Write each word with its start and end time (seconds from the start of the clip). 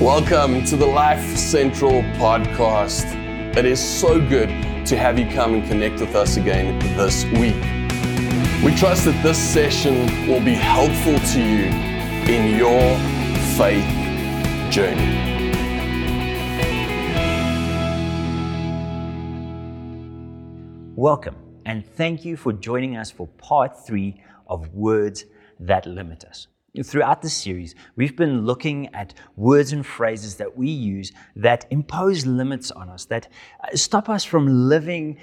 Welcome 0.00 0.64
to 0.64 0.76
the 0.76 0.84
Life 0.84 1.24
Central 1.36 2.02
podcast. 2.18 3.04
It 3.56 3.64
is 3.64 3.78
so 3.78 4.18
good 4.18 4.48
to 4.86 4.96
have 4.96 5.20
you 5.20 5.30
come 5.30 5.54
and 5.54 5.64
connect 5.68 6.00
with 6.00 6.16
us 6.16 6.36
again 6.36 6.80
this 6.96 7.22
week. 7.26 7.54
We 8.64 8.76
trust 8.76 9.04
that 9.04 9.16
this 9.22 9.38
session 9.38 10.26
will 10.26 10.44
be 10.44 10.54
helpful 10.54 11.16
to 11.16 11.40
you 11.40 11.66
in 12.26 12.58
your 12.58 12.98
faith 13.56 13.86
journey. 14.72 15.14
Welcome, 20.96 21.36
and 21.66 21.86
thank 21.86 22.24
you 22.24 22.36
for 22.36 22.52
joining 22.52 22.96
us 22.96 23.12
for 23.12 23.28
part 23.38 23.86
three 23.86 24.20
of 24.48 24.74
Words 24.74 25.24
That 25.60 25.86
Limit 25.86 26.24
Us. 26.24 26.48
Throughout 26.82 27.22
this 27.22 27.36
series, 27.36 27.76
we've 27.94 28.16
been 28.16 28.44
looking 28.44 28.92
at 28.96 29.14
words 29.36 29.72
and 29.72 29.86
phrases 29.86 30.34
that 30.36 30.56
we 30.56 30.68
use 30.68 31.12
that 31.36 31.66
impose 31.70 32.26
limits 32.26 32.72
on 32.72 32.88
us, 32.88 33.04
that 33.04 33.28
uh, 33.62 33.76
stop 33.76 34.08
us 34.08 34.24
from 34.24 34.68
living 34.68 35.18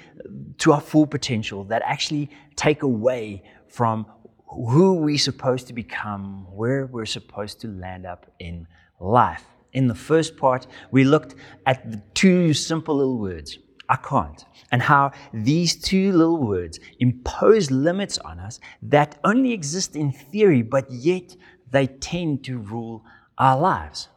to 0.56 0.72
our 0.72 0.80
full 0.80 1.06
potential, 1.06 1.64
that 1.64 1.82
actually 1.84 2.30
take 2.56 2.82
away 2.82 3.42
from 3.68 4.06
who 4.46 4.94
we're 4.94 5.18
supposed 5.18 5.66
to 5.66 5.74
become, 5.74 6.46
where 6.50 6.86
we're 6.86 7.04
supposed 7.04 7.60
to 7.60 7.68
land 7.68 8.06
up 8.06 8.30
in 8.38 8.66
life. 8.98 9.44
In 9.74 9.88
the 9.88 9.94
first 9.94 10.38
part, 10.38 10.66
we 10.90 11.04
looked 11.04 11.34
at 11.66 11.90
the 11.90 12.00
two 12.14 12.54
simple 12.54 12.96
little 12.96 13.18
words 13.18 13.58
I 13.92 13.96
can't. 13.96 14.42
And 14.70 14.80
how 14.80 15.12
these 15.34 15.76
two 15.76 16.12
little 16.12 16.38
words 16.38 16.80
impose 16.98 17.70
limits 17.70 18.16
on 18.16 18.40
us 18.40 18.58
that 18.80 19.18
only 19.22 19.52
exist 19.52 19.96
in 19.96 20.12
theory, 20.12 20.62
but 20.62 20.90
yet 20.90 21.36
they 21.70 21.88
tend 21.88 22.42
to 22.44 22.56
rule 22.56 23.04
our 23.36 23.60
lives. 23.60 24.08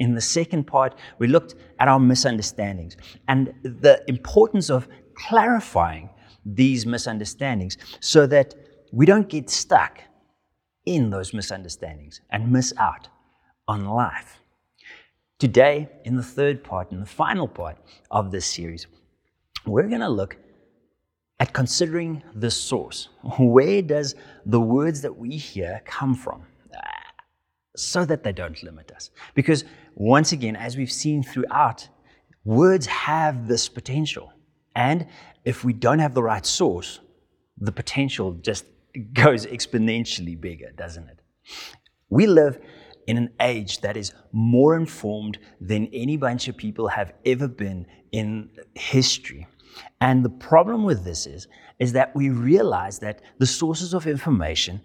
In 0.00 0.16
the 0.16 0.20
second 0.20 0.64
part, 0.64 0.96
we 1.20 1.28
looked 1.28 1.54
at 1.78 1.86
our 1.86 2.00
misunderstandings 2.00 2.96
and 3.28 3.54
the 3.62 4.02
importance 4.08 4.68
of 4.70 4.88
clarifying 5.14 6.10
these 6.44 6.84
misunderstandings 6.84 7.76
so 8.00 8.26
that 8.26 8.56
we 8.90 9.06
don't 9.06 9.28
get 9.28 9.48
stuck 9.48 10.00
in 10.84 11.10
those 11.10 11.32
misunderstandings 11.32 12.20
and 12.30 12.50
miss 12.50 12.74
out 12.76 13.06
on 13.68 13.84
life. 13.84 14.40
Today, 15.38 15.88
in 16.04 16.16
the 16.16 16.24
third 16.24 16.64
part, 16.64 16.90
in 16.90 16.98
the 16.98 17.06
final 17.06 17.46
part 17.46 17.78
of 18.10 18.32
this 18.32 18.46
series, 18.46 18.88
we're 19.66 19.88
going 19.88 20.00
to 20.00 20.08
look 20.08 20.36
at 21.40 21.52
considering 21.52 22.22
the 22.34 22.50
source. 22.50 23.08
Where 23.38 23.82
does 23.82 24.14
the 24.46 24.60
words 24.60 25.00
that 25.02 25.16
we 25.16 25.36
hear 25.36 25.82
come 25.84 26.14
from? 26.14 26.44
So 27.74 28.04
that 28.04 28.22
they 28.22 28.32
don't 28.32 28.62
limit 28.62 28.92
us. 28.92 29.10
Because 29.34 29.64
once 29.94 30.32
again, 30.32 30.56
as 30.56 30.76
we've 30.76 30.92
seen 30.92 31.22
throughout, 31.22 31.88
words 32.44 32.86
have 32.86 33.48
this 33.48 33.68
potential. 33.68 34.32
And 34.76 35.06
if 35.44 35.64
we 35.64 35.72
don't 35.72 35.98
have 35.98 36.14
the 36.14 36.22
right 36.22 36.44
source, 36.44 37.00
the 37.58 37.72
potential 37.72 38.34
just 38.34 38.64
goes 39.12 39.46
exponentially 39.46 40.38
bigger, 40.40 40.70
doesn't 40.76 41.08
it? 41.08 41.20
We 42.08 42.26
live 42.26 42.60
in 43.06 43.16
an 43.16 43.30
age 43.40 43.80
that 43.80 43.96
is 43.96 44.12
more 44.32 44.76
informed 44.76 45.38
than 45.60 45.88
any 45.92 46.16
bunch 46.16 46.46
of 46.48 46.56
people 46.56 46.88
have 46.88 47.12
ever 47.24 47.48
been 47.48 47.86
in 48.12 48.50
history. 48.74 49.46
And 50.00 50.24
the 50.24 50.30
problem 50.30 50.84
with 50.84 51.04
this 51.04 51.26
is, 51.26 51.48
is 51.78 51.92
that 51.92 52.14
we 52.14 52.30
realize 52.30 52.98
that 53.00 53.22
the 53.38 53.46
sources 53.46 53.94
of 53.94 54.06
information, 54.06 54.80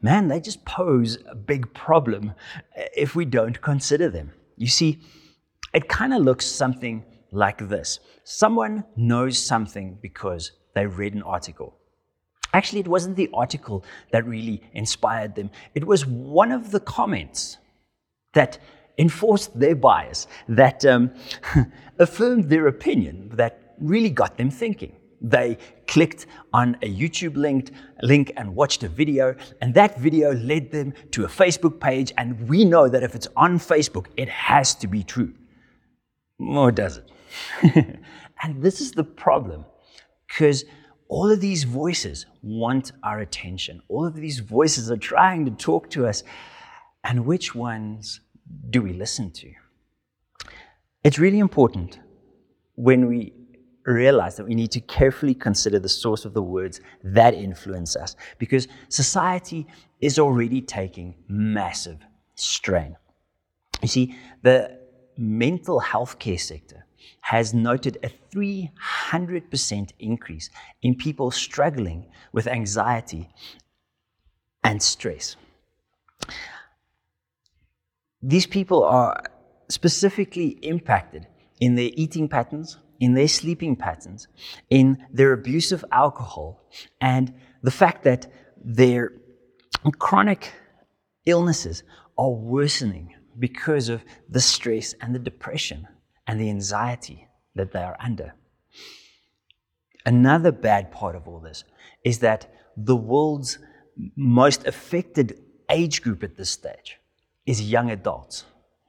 man, 0.00 0.28
they 0.28 0.40
just 0.40 0.64
pose 0.64 1.18
a 1.30 1.34
big 1.34 1.72
problem 1.74 2.32
if 2.96 3.14
we 3.14 3.24
don't 3.24 3.60
consider 3.60 4.08
them. 4.08 4.32
You 4.56 4.68
see, 4.68 5.00
it 5.74 5.88
kind 5.88 6.14
of 6.14 6.22
looks 6.22 6.46
something 6.46 7.04
like 7.32 7.68
this 7.68 8.00
someone 8.24 8.84
knows 8.96 9.38
something 9.38 9.98
because 10.00 10.52
they 10.74 10.86
read 10.86 11.14
an 11.14 11.22
article. 11.22 11.76
Actually, 12.52 12.80
it 12.80 12.88
wasn't 12.88 13.16
the 13.16 13.30
article 13.34 13.84
that 14.12 14.26
really 14.26 14.62
inspired 14.72 15.34
them, 15.34 15.50
it 15.74 15.86
was 15.86 16.06
one 16.06 16.52
of 16.52 16.70
the 16.70 16.80
comments 16.80 17.58
that 18.32 18.58
enforced 18.98 19.58
their 19.58 19.74
bias, 19.74 20.26
that 20.48 20.84
um, 20.84 21.12
affirmed 21.98 22.48
their 22.48 22.66
opinion, 22.66 23.30
that 23.34 23.65
really 23.80 24.10
got 24.10 24.36
them 24.36 24.50
thinking. 24.50 24.96
They 25.20 25.58
clicked 25.86 26.26
on 26.52 26.76
a 26.82 26.92
YouTube 26.92 27.36
linked 27.36 27.72
link 28.02 28.32
and 28.36 28.54
watched 28.54 28.82
a 28.82 28.88
video, 28.88 29.34
and 29.60 29.74
that 29.74 29.98
video 29.98 30.34
led 30.34 30.70
them 30.70 30.92
to 31.12 31.24
a 31.24 31.28
Facebook 31.28 31.80
page. 31.80 32.12
And 32.18 32.48
we 32.48 32.64
know 32.64 32.88
that 32.88 33.02
if 33.02 33.14
it's 33.14 33.28
on 33.36 33.58
Facebook, 33.58 34.06
it 34.16 34.28
has 34.28 34.74
to 34.76 34.86
be 34.86 35.02
true. 35.02 35.32
Or 36.38 36.70
does 36.70 36.98
it? 36.98 37.10
and 38.42 38.62
this 38.62 38.80
is 38.80 38.92
the 38.92 39.04
problem, 39.04 39.64
because 40.28 40.64
all 41.08 41.30
of 41.30 41.40
these 41.40 41.64
voices 41.64 42.26
want 42.42 42.92
our 43.02 43.20
attention. 43.20 43.80
All 43.88 44.06
of 44.06 44.14
these 44.14 44.40
voices 44.40 44.90
are 44.90 44.96
trying 44.96 45.44
to 45.46 45.50
talk 45.52 45.88
to 45.90 46.06
us. 46.06 46.22
And 47.04 47.24
which 47.24 47.54
ones 47.54 48.20
do 48.70 48.82
we 48.82 48.92
listen 48.92 49.30
to? 49.30 49.52
It's 51.04 51.18
really 51.18 51.38
important 51.38 52.00
when 52.74 53.06
we 53.06 53.32
realize 53.86 54.36
that 54.36 54.46
we 54.46 54.54
need 54.54 54.72
to 54.72 54.80
carefully 54.80 55.34
consider 55.34 55.78
the 55.78 55.88
source 55.88 56.24
of 56.24 56.34
the 56.34 56.42
words 56.42 56.80
that 57.02 57.34
influence 57.34 57.96
us 57.96 58.16
because 58.38 58.68
society 58.88 59.66
is 60.00 60.18
already 60.18 60.60
taking 60.60 61.14
massive 61.28 61.98
strain. 62.34 62.96
You 63.82 63.88
see, 63.88 64.16
the 64.42 64.78
mental 65.16 65.78
health 65.78 66.18
care 66.18 66.38
sector 66.38 66.84
has 67.20 67.54
noted 67.54 67.98
a 68.02 68.10
300% 68.34 69.90
increase 69.98 70.50
in 70.82 70.94
people 70.94 71.30
struggling 71.30 72.06
with 72.32 72.46
anxiety 72.46 73.28
and 74.64 74.82
stress. 74.82 75.36
These 78.22 78.46
people 78.46 78.84
are 78.84 79.22
specifically 79.68 80.58
impacted 80.62 81.26
in 81.60 81.74
their 81.74 81.90
eating 81.94 82.28
patterns, 82.28 82.78
in 83.00 83.14
their 83.14 83.28
sleeping 83.28 83.76
patterns, 83.76 84.28
in 84.70 85.04
their 85.12 85.32
abuse 85.32 85.72
of 85.72 85.84
alcohol, 85.92 86.62
and 87.00 87.32
the 87.62 87.70
fact 87.70 88.04
that 88.04 88.26
their 88.64 89.12
chronic 89.98 90.52
illnesses 91.26 91.82
are 92.18 92.30
worsening 92.30 93.14
because 93.38 93.88
of 93.88 94.04
the 94.28 94.40
stress 94.40 94.94
and 95.00 95.14
the 95.14 95.18
depression 95.18 95.86
and 96.26 96.40
the 96.40 96.48
anxiety 96.48 97.28
that 97.54 97.72
they 97.72 97.82
are 97.82 97.96
under. 98.00 98.34
Another 100.04 100.52
bad 100.52 100.92
part 100.92 101.16
of 101.16 101.26
all 101.26 101.40
this 101.40 101.64
is 102.04 102.20
that 102.20 102.52
the 102.76 102.96
world's 102.96 103.58
most 104.14 104.66
affected 104.66 105.42
age 105.70 106.02
group 106.02 106.22
at 106.22 106.36
this 106.36 106.50
stage 106.50 106.98
is 107.44 107.60
young 107.62 107.90
adults. 107.90 108.44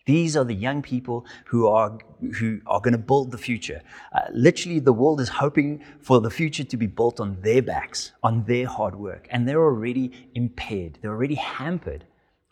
These 0.07 0.37
are 0.37 0.45
the 0.45 0.55
young 0.55 0.81
people 0.81 1.25
who 1.45 1.67
are, 1.67 1.99
who 2.39 2.61
are 2.65 2.79
going 2.79 2.93
to 2.93 2.97
build 2.97 3.29
the 3.31 3.37
future. 3.37 3.81
Uh, 4.13 4.21
literally, 4.31 4.79
the 4.79 4.93
world 4.93 5.19
is 5.19 5.27
hoping 5.27 5.83
for 5.99 6.21
the 6.21 6.29
future 6.29 6.63
to 6.63 6.77
be 6.77 6.87
built 6.87 7.19
on 7.19 7.41
their 7.41 7.61
backs, 7.61 8.13
on 8.23 8.45
their 8.45 8.67
hard 8.67 8.95
work. 8.95 9.27
And 9.31 9.45
they're 9.45 9.61
already 9.61 10.29
impaired, 10.33 10.97
they're 11.01 11.11
already 11.11 11.35
hampered 11.35 12.05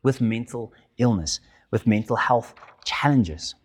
with 0.03 0.19
mental 0.19 0.73
illness, 0.97 1.39
with 1.71 1.87
mental 1.87 2.17
health 2.17 2.53
challenges. 2.83 3.55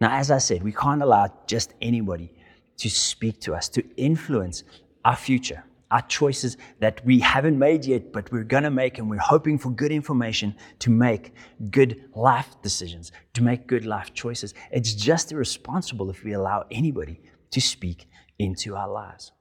Now, 0.00 0.10
as 0.18 0.32
I 0.32 0.38
said, 0.38 0.64
we 0.64 0.72
can't 0.72 1.00
allow 1.00 1.32
just 1.46 1.74
anybody 1.80 2.34
to 2.78 2.90
speak 2.90 3.40
to 3.42 3.54
us, 3.54 3.68
to 3.68 3.84
influence 3.96 4.64
our 5.04 5.14
future 5.14 5.62
our 5.92 6.02
choices 6.02 6.56
that 6.80 7.04
we 7.04 7.18
haven't 7.18 7.58
made 7.58 7.84
yet, 7.84 8.12
but 8.12 8.32
we're 8.32 8.44
going 8.44 8.62
to 8.62 8.70
make, 8.70 8.98
and 8.98 9.08
we're 9.10 9.18
hoping 9.18 9.58
for 9.58 9.70
good 9.70 9.92
information 9.92 10.56
to 10.78 10.90
make 10.90 11.34
good 11.70 12.04
life 12.14 12.56
decisions, 12.62 13.12
to 13.34 13.42
make 13.42 13.66
good 13.66 13.84
life 13.84 14.14
choices. 14.14 14.54
It's 14.70 14.94
just 14.94 15.32
irresponsible 15.32 16.08
if 16.08 16.24
we 16.24 16.32
allow 16.32 16.64
anybody 16.70 17.20
to 17.50 17.60
speak 17.60 18.08
into 18.38 18.74
our 18.74 18.88
lives. 18.88 19.32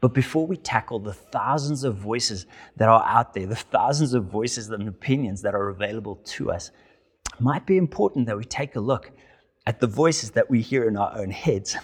But 0.00 0.14
before 0.14 0.46
we 0.46 0.56
tackle 0.56 1.00
the 1.00 1.12
thousands 1.12 1.84
of 1.84 1.96
voices 1.96 2.46
that 2.76 2.88
are 2.88 3.04
out 3.04 3.34
there, 3.34 3.46
the 3.46 3.56
thousands 3.56 4.14
of 4.14 4.24
voices 4.24 4.70
and 4.70 4.88
opinions 4.88 5.42
that 5.42 5.54
are 5.54 5.68
available 5.68 6.16
to 6.16 6.50
us, 6.50 6.70
it 7.34 7.40
might 7.40 7.66
be 7.66 7.76
important 7.76 8.26
that 8.26 8.36
we 8.36 8.44
take 8.44 8.74
a 8.74 8.80
look 8.80 9.10
at 9.66 9.80
the 9.80 9.86
voices 9.86 10.30
that 10.30 10.48
we 10.48 10.62
hear 10.62 10.88
in 10.88 10.96
our 10.96 11.14
own 11.18 11.30
heads. 11.30 11.76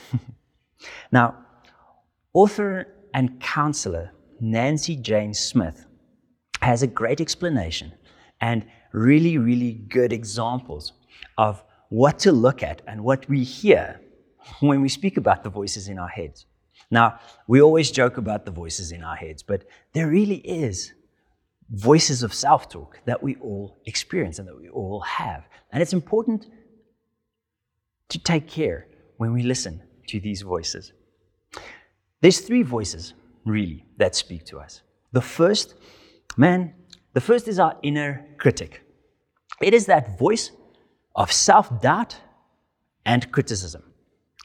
now, 1.13 1.37
author 2.33 2.94
and 3.15 3.41
counselor 3.41 4.13
Nancy 4.41 4.97
Jane 4.97 5.33
Smith 5.33 5.87
has 6.61 6.83
a 6.83 6.87
great 6.87 7.21
explanation 7.21 7.93
and 8.41 8.67
really, 8.93 9.39
really 9.39 9.73
good 9.73 10.13
examples 10.13 10.93
of 11.39 11.63
what 11.89 12.19
to 12.21 12.33
look 12.33 12.63
at 12.63 12.83
and 12.87 13.05
what 13.05 13.29
we 13.29 13.45
hear 13.45 14.01
when 14.61 14.83
we 14.83 14.89
speak 14.89 15.17
about 15.17 15.45
the 15.45 15.51
voices 15.51 15.89
in 15.89 15.99
our 15.99 16.09
heads. 16.09 16.47
Now, 16.91 17.19
we 17.47 17.63
always 17.63 17.91
joke 17.91 18.19
about 18.19 18.45
the 18.45 18.51
voices 18.51 18.93
in 18.93 19.03
our 19.03 19.17
heads, 19.17 19.43
but 19.43 19.65
there 19.93 20.09
really 20.09 20.39
is 20.39 20.93
voices 21.71 22.23
of 22.23 22.35
self 22.35 22.69
talk 22.69 23.01
that 23.07 23.23
we 23.23 23.37
all 23.37 23.79
experience 23.87 24.39
and 24.39 24.49
that 24.49 24.57
we 24.57 24.69
all 24.69 25.01
have. 25.01 25.45
And 25.73 25.83
it's 25.83 25.93
important 25.93 26.47
to 28.11 28.19
take 28.19 28.49
care 28.49 28.89
when 29.17 29.33
we 29.33 29.43
listen 29.43 29.83
to 30.09 30.21
these 30.21 30.43
voices. 30.43 30.93
There's 32.25 32.41
three 32.41 32.63
voices, 32.63 33.13
really, 33.45 33.85
that 33.99 34.15
speak 34.15 34.47
to 34.47 34.59
us. 34.59 34.81
The 35.13 35.21
first, 35.21 35.75
man, 36.39 36.73
the 37.13 37.21
first 37.21 37.49
is 37.49 37.59
our 37.59 37.77
inner 37.83 38.27
critic. 38.39 38.81
It 39.61 39.75
is 39.75 39.85
that 39.87 40.19
voice 40.19 40.51
of 41.15 41.31
self 41.31 41.83
doubt 41.83 42.19
and 43.05 43.31
criticism. 43.31 43.83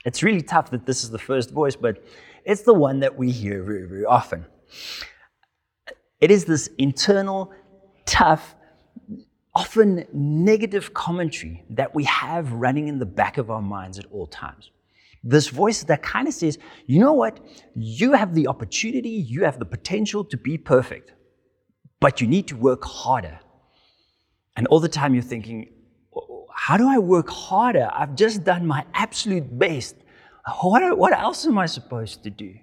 It's 0.03 0.21
really 0.23 0.41
tough 0.41 0.71
that 0.71 0.85
this 0.85 1.05
is 1.05 1.09
the 1.09 1.17
first 1.17 1.51
voice, 1.51 1.77
but 1.77 2.03
it's 2.43 2.63
the 2.63 2.73
one 2.73 2.99
that 2.99 3.17
we 3.17 3.31
hear 3.31 3.63
very, 3.63 3.87
very 3.87 4.03
often. 4.03 4.45
It 6.19 6.31
is 6.31 6.43
this 6.43 6.69
internal, 6.79 7.53
tough, 8.05 8.55
often 9.55 10.05
negative 10.11 10.93
commentary 10.93 11.63
that 11.69 11.95
we 11.95 12.03
have 12.03 12.51
running 12.51 12.89
in 12.89 12.99
the 12.99 13.05
back 13.05 13.37
of 13.37 13.49
our 13.49 13.61
minds 13.61 13.97
at 13.97 14.05
all 14.11 14.27
times. 14.27 14.69
This 15.23 15.49
voice 15.49 15.83
that 15.83 16.01
kind 16.01 16.27
of 16.27 16.33
says, 16.33 16.57
you 16.85 16.99
know 16.99 17.13
what? 17.13 17.39
You 17.75 18.13
have 18.13 18.33
the 18.33 18.47
opportunity, 18.47 19.09
you 19.09 19.43
have 19.43 19.59
the 19.59 19.65
potential 19.65 20.23
to 20.25 20.37
be 20.37 20.57
perfect, 20.57 21.13
but 21.99 22.21
you 22.21 22.27
need 22.27 22.47
to 22.47 22.55
work 22.55 22.83
harder. 22.85 23.39
And 24.55 24.67
all 24.67 24.79
the 24.79 24.89
time 24.89 25.13
you're 25.13 25.23
thinking, 25.23 25.69
oh, 26.15 26.47
how 26.53 26.77
do 26.77 26.87
I 26.87 26.99
work 26.99 27.29
harder? 27.29 27.89
I've 27.93 28.15
just 28.15 28.43
done 28.43 28.65
my 28.65 28.85
absolute 28.93 29.57
best. 29.57 29.95
What, 30.61 30.97
what 30.97 31.13
else 31.13 31.45
am 31.45 31.57
I 31.57 31.65
supposed 31.65 32.23
to 32.23 32.29
do? 32.29 32.55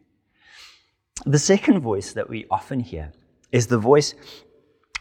The 1.25 1.39
second 1.39 1.81
voice 1.81 2.13
that 2.13 2.29
we 2.29 2.47
often 2.51 2.81
hear 2.81 3.13
is 3.53 3.67
the 3.67 3.79
voice 3.79 4.15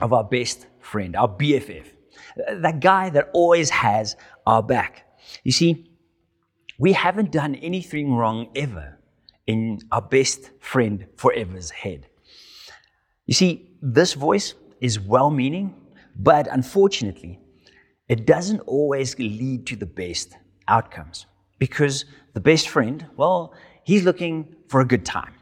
of 0.01 0.13
our 0.13 0.23
best 0.23 0.67
friend, 0.79 1.15
our 1.15 1.27
BFF, 1.27 1.85
that 2.61 2.79
guy 2.79 3.09
that 3.09 3.29
always 3.33 3.69
has 3.69 4.15
our 4.45 4.61
back. 4.61 5.05
You 5.43 5.51
see, 5.51 5.89
we 6.77 6.93
haven't 6.93 7.31
done 7.31 7.55
anything 7.55 8.13
wrong 8.13 8.49
ever 8.55 8.99
in 9.47 9.79
our 9.91 10.01
best 10.01 10.51
friend 10.59 11.05
forever's 11.15 11.69
head. 11.69 12.07
You 13.25 13.33
see, 13.33 13.71
this 13.81 14.13
voice 14.13 14.53
is 14.81 14.99
well 14.99 15.29
meaning, 15.29 15.73
but 16.15 16.47
unfortunately, 16.47 17.39
it 18.07 18.25
doesn't 18.25 18.59
always 18.61 19.17
lead 19.17 19.65
to 19.67 19.75
the 19.75 19.85
best 19.85 20.37
outcomes 20.67 21.25
because 21.59 22.05
the 22.33 22.39
best 22.39 22.69
friend, 22.69 23.05
well, 23.15 23.53
he's 23.83 24.03
looking 24.03 24.55
for 24.67 24.81
a 24.81 24.85
good 24.85 25.05
time. 25.05 25.33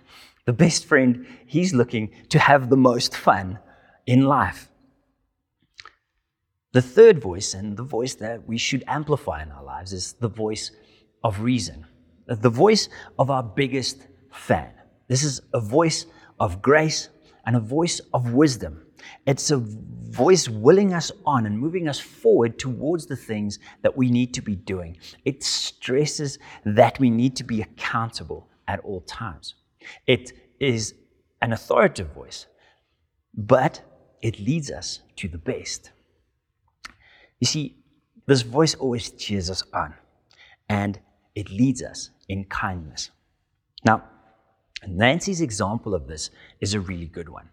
The 0.45 0.53
best 0.53 0.86
friend, 0.86 1.25
he's 1.45 1.74
looking 1.74 2.12
to 2.29 2.39
have 2.39 2.69
the 2.69 2.77
most 2.77 3.15
fun 3.15 3.59
in 4.06 4.25
life. 4.25 4.69
The 6.74 6.81
third 6.81 7.21
voice, 7.21 7.53
and 7.53 7.77
the 7.77 7.83
voice 7.83 8.15
that 8.15 8.47
we 8.47 8.57
should 8.57 8.83
amplify 8.88 9.44
in 9.44 9.51
our 9.51 9.63
lives, 9.63 9.94
is 9.94 10.13
the 10.13 10.27
voice 10.27 10.71
of 11.23 11.39
reason, 11.41 11.85
the 12.27 12.49
voice 12.49 12.89
of 13.17 13.29
our 13.29 13.43
biggest 13.43 14.07
fan. 14.31 14.71
This 15.07 15.23
is 15.23 15.41
a 15.53 15.59
voice 15.59 16.05
of 16.39 16.61
grace 16.61 17.09
and 17.45 17.55
a 17.55 17.59
voice 17.59 17.99
of 18.13 18.33
wisdom. 18.33 18.85
It's 19.25 19.51
a 19.51 19.57
voice 19.57 20.47
willing 20.47 20.93
us 20.93 21.11
on 21.25 21.45
and 21.45 21.57
moving 21.57 21.87
us 21.87 21.99
forward 21.99 22.57
towards 22.57 23.05
the 23.05 23.15
things 23.15 23.59
that 23.81 23.95
we 23.95 24.09
need 24.09 24.33
to 24.35 24.41
be 24.41 24.55
doing. 24.55 24.97
It 25.25 25.43
stresses 25.43 26.39
that 26.65 26.99
we 26.99 27.09
need 27.09 27.35
to 27.37 27.43
be 27.43 27.61
accountable 27.61 28.49
at 28.67 28.79
all 28.81 29.01
times. 29.01 29.55
It 30.07 30.31
is 30.59 30.95
an 31.41 31.51
authoritative 31.51 32.13
voice, 32.13 32.47
but 33.33 33.81
it 34.21 34.39
leads 34.39 34.71
us 34.71 35.01
to 35.17 35.27
the 35.27 35.37
best. 35.37 35.91
You 37.39 37.47
see, 37.47 37.77
this 38.25 38.41
voice 38.41 38.75
always 38.75 39.11
cheers 39.11 39.49
us 39.49 39.63
on 39.73 39.93
and 40.69 40.99
it 41.35 41.50
leads 41.50 41.81
us 41.81 42.09
in 42.30 42.45
kindness. 42.45 43.12
Now, 43.85 44.03
Nancy's 44.88 45.41
example 45.41 45.94
of 45.94 46.07
this 46.07 46.30
is 46.62 46.74
a 46.74 46.80
really 46.80 47.07
good 47.07 47.30
one. 47.30 47.50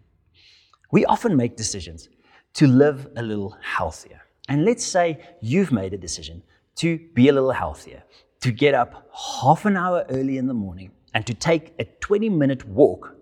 We 0.90 1.04
often 1.04 1.36
make 1.36 1.56
decisions 1.56 2.08
to 2.54 2.66
live 2.66 3.08
a 3.16 3.22
little 3.22 3.56
healthier. 3.62 4.22
And 4.48 4.64
let's 4.64 4.84
say 4.84 5.20
you've 5.40 5.70
made 5.70 5.94
a 5.94 5.98
decision 5.98 6.42
to 6.76 6.98
be 7.14 7.28
a 7.28 7.32
little 7.32 7.52
healthier, 7.52 8.02
to 8.40 8.50
get 8.50 8.74
up 8.74 9.08
half 9.42 9.64
an 9.64 9.76
hour 9.76 10.04
early 10.08 10.38
in 10.38 10.46
the 10.46 10.54
morning 10.54 10.90
and 11.14 11.26
to 11.26 11.34
take 11.34 11.74
a 11.78 11.84
20 11.84 12.28
minute 12.28 12.66
walk 12.66 13.14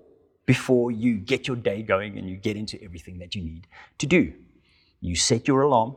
before 0.46 0.90
you 0.90 1.18
get 1.18 1.46
your 1.46 1.56
day 1.56 1.82
going 1.82 2.16
and 2.16 2.28
you 2.28 2.36
get 2.36 2.56
into 2.56 2.82
everything 2.82 3.18
that 3.18 3.34
you 3.34 3.42
need 3.42 3.66
to 3.98 4.06
do. 4.06 4.32
You 5.00 5.14
set 5.14 5.46
your 5.46 5.62
alarm 5.62 5.96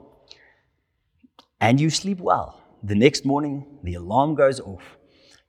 and 1.61 1.79
you 1.79 1.89
sleep 1.89 2.19
well. 2.19 2.60
The 2.83 2.95
next 2.95 3.25
morning, 3.25 3.65
the 3.83 3.93
alarm 3.93 4.33
goes 4.33 4.59
off. 4.59 4.97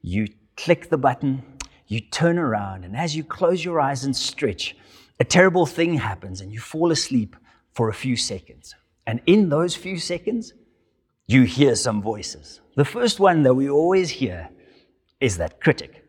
You 0.03 0.27
click 0.57 0.91
the 0.91 0.99
button, 0.99 1.43
you 1.87 2.01
turn 2.01 2.39
around, 2.39 2.85
and 2.85 2.95
as 2.95 3.17
you 3.17 3.25
close 3.25 3.65
your 3.65 3.81
eyes 3.81 4.05
and 4.05 4.15
stretch, 4.15 4.77
a 5.19 5.25
terrible 5.25 5.65
thing 5.65 5.95
happens 5.95 6.41
and 6.41 6.53
you 6.53 6.61
fall 6.61 6.91
asleep 6.91 7.37
for 7.73 7.89
a 7.89 7.95
few 7.95 8.17
seconds. 8.17 8.75
And 9.07 9.21
in 9.25 9.49
those 9.49 9.75
few 9.75 9.99
seconds, 9.99 10.53
you 11.27 11.45
hear 11.45 11.75
some 11.75 12.03
voices. 12.03 12.61
The 12.77 12.85
first 12.85 13.19
one 13.19 13.43
that 13.45 13.55
we 13.55 13.71
always 13.71 14.11
hear 14.11 14.51
is 15.21 15.39
that 15.39 15.61
critic. 15.61 16.05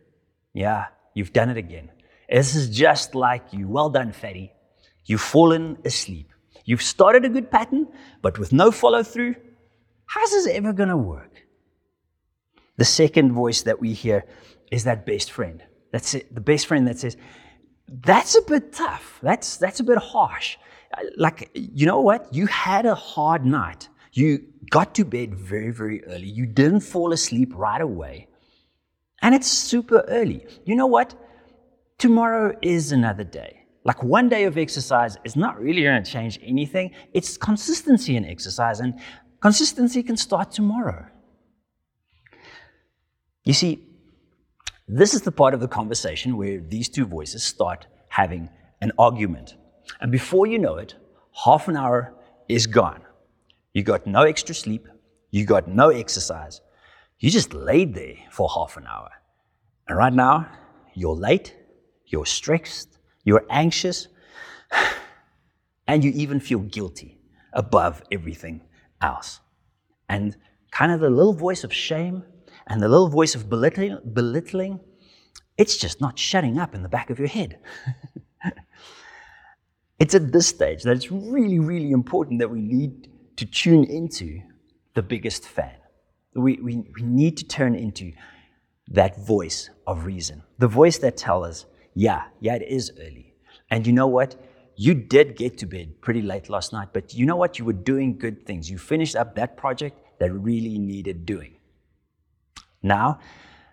Yeah, 0.54 0.88
you've 1.14 1.31
done 1.31 1.50
it 1.50 1.58
again. 1.58 1.90
This 2.30 2.56
is 2.56 2.70
just 2.70 3.16
like 3.16 3.54
you. 3.54 3.68
Well 3.68 3.90
done, 3.90 4.12
fatty. 4.12 4.52
You've 5.06 5.22
fallen 5.22 5.78
asleep. 5.86 6.34
You've 6.66 6.81
started 6.81 7.24
a 7.24 7.30
good 7.30 7.50
pattern, 7.50 7.88
but 8.22 8.40
with 8.40 8.52
no 8.52 8.72
follow 8.72 9.04
through, 9.04 9.36
how's 10.06 10.32
this 10.32 10.48
ever 10.48 10.74
going 10.74 10.90
to 10.90 10.98
work? 10.98 11.46
The 12.78 12.86
second 12.86 13.34
voice 13.34 13.62
that 13.64 13.80
we 13.80 13.94
hear 13.94 14.26
is 14.72 14.84
that 14.86 15.06
best 15.06 15.32
friend. 15.32 15.64
That's 15.92 16.16
it, 16.16 16.34
the 16.34 16.42
best 16.42 16.68
friend 16.68 16.88
that 16.88 17.00
says, 17.00 17.18
That's 17.88 18.36
a 18.36 18.42
bit 18.42 18.74
tough. 18.74 19.20
That's, 19.22 19.58
that's 19.58 19.80
a 19.80 19.84
bit 19.84 19.98
harsh. 19.98 20.58
Like, 21.18 21.50
you 21.54 21.86
know 21.86 22.02
what? 22.02 22.34
You 22.34 22.48
had 22.48 22.86
a 22.86 22.96
hard 22.96 23.46
night. 23.46 23.90
You 24.12 24.46
got 24.70 24.94
to 24.96 25.06
bed 25.06 25.36
very, 25.36 25.72
very 25.72 26.04
early. 26.06 26.28
You 26.28 26.46
didn't 26.46 26.82
fall 26.82 27.14
asleep 27.14 27.52
right 27.56 27.82
away. 27.82 28.28
And 29.22 29.34
it's 29.34 29.48
super 29.48 30.04
early. 30.08 30.46
You 30.66 30.76
know 30.76 30.88
what? 30.88 31.16
Tomorrow 31.98 32.58
is 32.62 32.92
another 32.92 33.24
day. 33.24 33.64
Like 33.86 34.02
one 34.04 34.30
day 34.30 34.46
of 34.46 34.58
exercise 34.58 35.18
is 35.24 35.36
not 35.36 35.60
really 35.60 35.84
going 35.84 36.04
to 36.04 36.10
change 36.10 36.40
anything. 36.42 36.92
It's 37.14 37.38
consistency 37.38 38.16
in 38.16 38.25
exercise, 38.25 38.80
and 38.80 39.00
consistency 39.44 40.02
can 40.02 40.16
start 40.16 40.52
tomorrow. 40.52 41.06
You 43.44 43.52
see, 43.52 43.74
this 44.88 45.14
is 45.14 45.24
the 45.24 45.34
part 45.34 45.54
of 45.54 45.60
the 45.60 45.68
conversation 45.68 46.38
where 46.38 46.62
these 46.62 46.88
two 46.88 47.06
voices 47.06 47.44
start 47.44 47.88
having 48.08 48.50
an 48.80 48.94
argument. 48.98 49.56
And 50.00 50.14
before 50.14 50.48
you 50.48 50.60
know 50.60 50.78
it, 50.78 50.96
half 51.44 51.68
an 51.68 51.76
hour 51.76 52.14
is 52.48 52.68
gone. 52.68 53.02
You 53.74 53.84
got 53.84 54.08
no 54.08 54.22
extra 54.22 54.56
sleep, 54.56 54.88
you 55.30 55.44
got 55.46 55.68
no 55.68 55.90
exercise, 55.90 56.62
you 57.20 57.30
just 57.30 57.54
laid 57.54 57.94
there 57.94 58.16
for 58.32 58.48
half 58.48 58.78
an 58.78 58.88
hour. 58.88 59.12
And 59.90 59.98
right 59.98 60.14
now, 60.14 60.48
you're 60.94 61.20
late, 61.30 61.54
you're 62.06 62.26
stressed, 62.26 62.98
you're 63.26 63.46
anxious, 63.50 64.08
and 65.90 66.02
you 66.02 66.12
even 66.12 66.40
feel 66.40 66.60
guilty 66.60 67.18
above 67.52 68.02
everything 68.10 68.62
else. 69.03 69.41
And 70.10 70.36
kind 70.72 70.91
of 70.91 71.00
the 71.00 71.10
little 71.10 71.33
voice 71.33 71.63
of 71.63 71.74
shame 71.74 72.24
and 72.67 72.81
the 72.81 72.88
little 72.88 73.10
voice 73.10 73.36
of 73.36 73.50
belittling, 73.50 74.00
belittling 74.13 74.79
it's 75.55 75.77
just 75.77 76.01
not 76.01 76.17
shutting 76.17 76.57
up 76.57 76.74
in 76.74 76.81
the 76.81 76.89
back 76.89 77.12
of 77.12 77.19
your 77.19 77.27
head. 77.27 77.60
it's 80.00 80.15
at 80.15 80.31
this 80.31 80.48
stage 80.48 80.81
that 80.83 80.95
it's 80.95 81.12
really, 81.12 81.60
really 81.60 81.91
important 81.91 82.39
that 82.39 82.50
we 82.50 82.60
need 82.60 83.07
to 83.38 83.45
tune 83.45 83.83
into 83.83 84.41
the 84.95 85.03
biggest 85.03 85.48
fan 85.48 85.75
we, 86.36 86.60
we, 86.62 86.83
we 86.95 87.01
need 87.01 87.38
to 87.38 87.45
turn 87.45 87.75
into 87.75 88.12
that 88.89 89.17
voice 89.25 89.69
of 89.88 90.05
reason, 90.05 90.43
the 90.60 90.67
voice 90.67 90.98
that 91.00 91.17
tells 91.17 91.48
us, 91.48 91.65
yeah, 91.95 92.24
yeah, 92.39 92.55
it 92.55 92.63
is 92.63 92.91
early. 93.00 93.36
And 93.69 93.86
you 93.88 93.93
know 93.93 94.07
what? 94.07 94.36
You 94.75 94.94
did 94.94 95.36
get 95.36 95.58
to 95.60 95.65
bed 95.65 96.01
pretty 96.01 96.22
late 96.22 96.50
last 96.50 96.74
night, 96.74 96.89
but 96.94 97.13
you 97.13 97.25
know 97.25 97.36
what? 97.36 97.60
You 97.60 97.65
were 97.65 97.74
doing 97.74 98.18
good 98.18 98.46
things. 98.46 98.70
You 98.70 98.77
finished 98.77 99.15
up 99.15 99.36
that 99.36 99.56
project 99.56 100.00
that 100.20 100.32
really 100.32 100.77
needed 100.77 101.25
doing. 101.25 101.56
Now, 102.82 103.20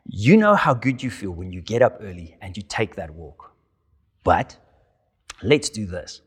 you 0.04 0.36
know 0.36 0.54
how 0.54 0.74
good 0.74 1.02
you 1.02 1.10
feel 1.10 1.30
when 1.30 1.52
you 1.52 1.60
get 1.60 1.82
up 1.82 1.98
early 2.00 2.36
and 2.40 2.56
you 2.56 2.62
take 2.62 2.96
that 2.96 3.10
walk. 3.10 3.52
But 4.24 4.56
let's 5.42 5.70
do 5.70 5.86
this 5.86 6.20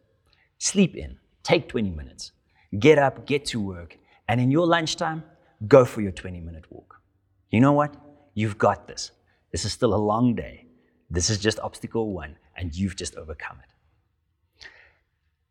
sleep 0.57 0.95
in, 0.95 1.17
take 1.43 1.67
20 1.67 1.91
minutes, 1.91 2.31
get 2.79 2.97
up, 2.97 3.25
get 3.25 3.45
to 3.45 3.59
work, 3.59 3.97
and 4.27 4.39
in 4.39 4.49
your 4.49 4.65
lunchtime, 4.65 5.23
go 5.67 5.85
for 5.85 6.01
your 6.01 6.11
20 6.11 6.39
minute 6.39 6.65
walk. 6.69 7.01
You 7.49 7.59
know 7.59 7.73
what? 7.73 7.95
You've 8.33 8.57
got 8.57 8.87
this. 8.87 9.11
This 9.51 9.65
is 9.65 9.71
still 9.71 9.93
a 9.93 9.97
long 9.97 10.35
day. 10.35 10.65
This 11.09 11.29
is 11.29 11.37
just 11.37 11.59
obstacle 11.59 12.11
one, 12.13 12.37
and 12.55 12.73
you've 12.75 12.95
just 12.95 13.15
overcome 13.15 13.57
it. 13.61 13.72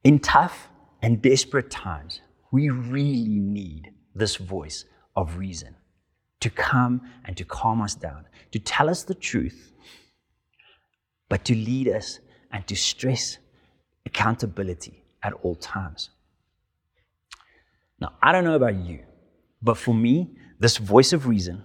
In 0.04 0.18
tough 0.18 0.68
and 1.00 1.23
desperate 1.23 1.71
times, 1.71 2.21
we 2.50 2.71
really 2.71 3.38
need 3.38 3.92
this 4.14 4.37
voice 4.37 4.85
of 5.14 5.37
reason 5.37 5.76
to 6.40 6.50
come 6.50 7.02
and 7.25 7.37
to 7.37 7.44
calm 7.44 7.80
us 7.80 7.94
down, 7.94 8.26
to 8.50 8.59
tell 8.59 8.90
us 8.90 9.04
the 9.04 9.14
truth, 9.14 9.73
but 11.28 11.44
to 11.44 11.54
lead 11.54 11.88
us 11.88 12.18
and 12.50 12.66
to 12.66 12.75
stress 12.75 13.38
accountability 14.04 15.04
at 15.23 15.32
all 15.42 15.54
times. 15.54 16.11
Now, 18.00 18.14
I 18.21 18.32
don't 18.32 18.44
know 18.44 18.56
about 18.56 18.75
you, 18.75 19.00
but 19.62 19.76
for 19.76 19.94
me, 19.94 20.37
this 20.59 20.78
voice 20.78 21.12
of 21.12 21.28
reason, 21.28 21.62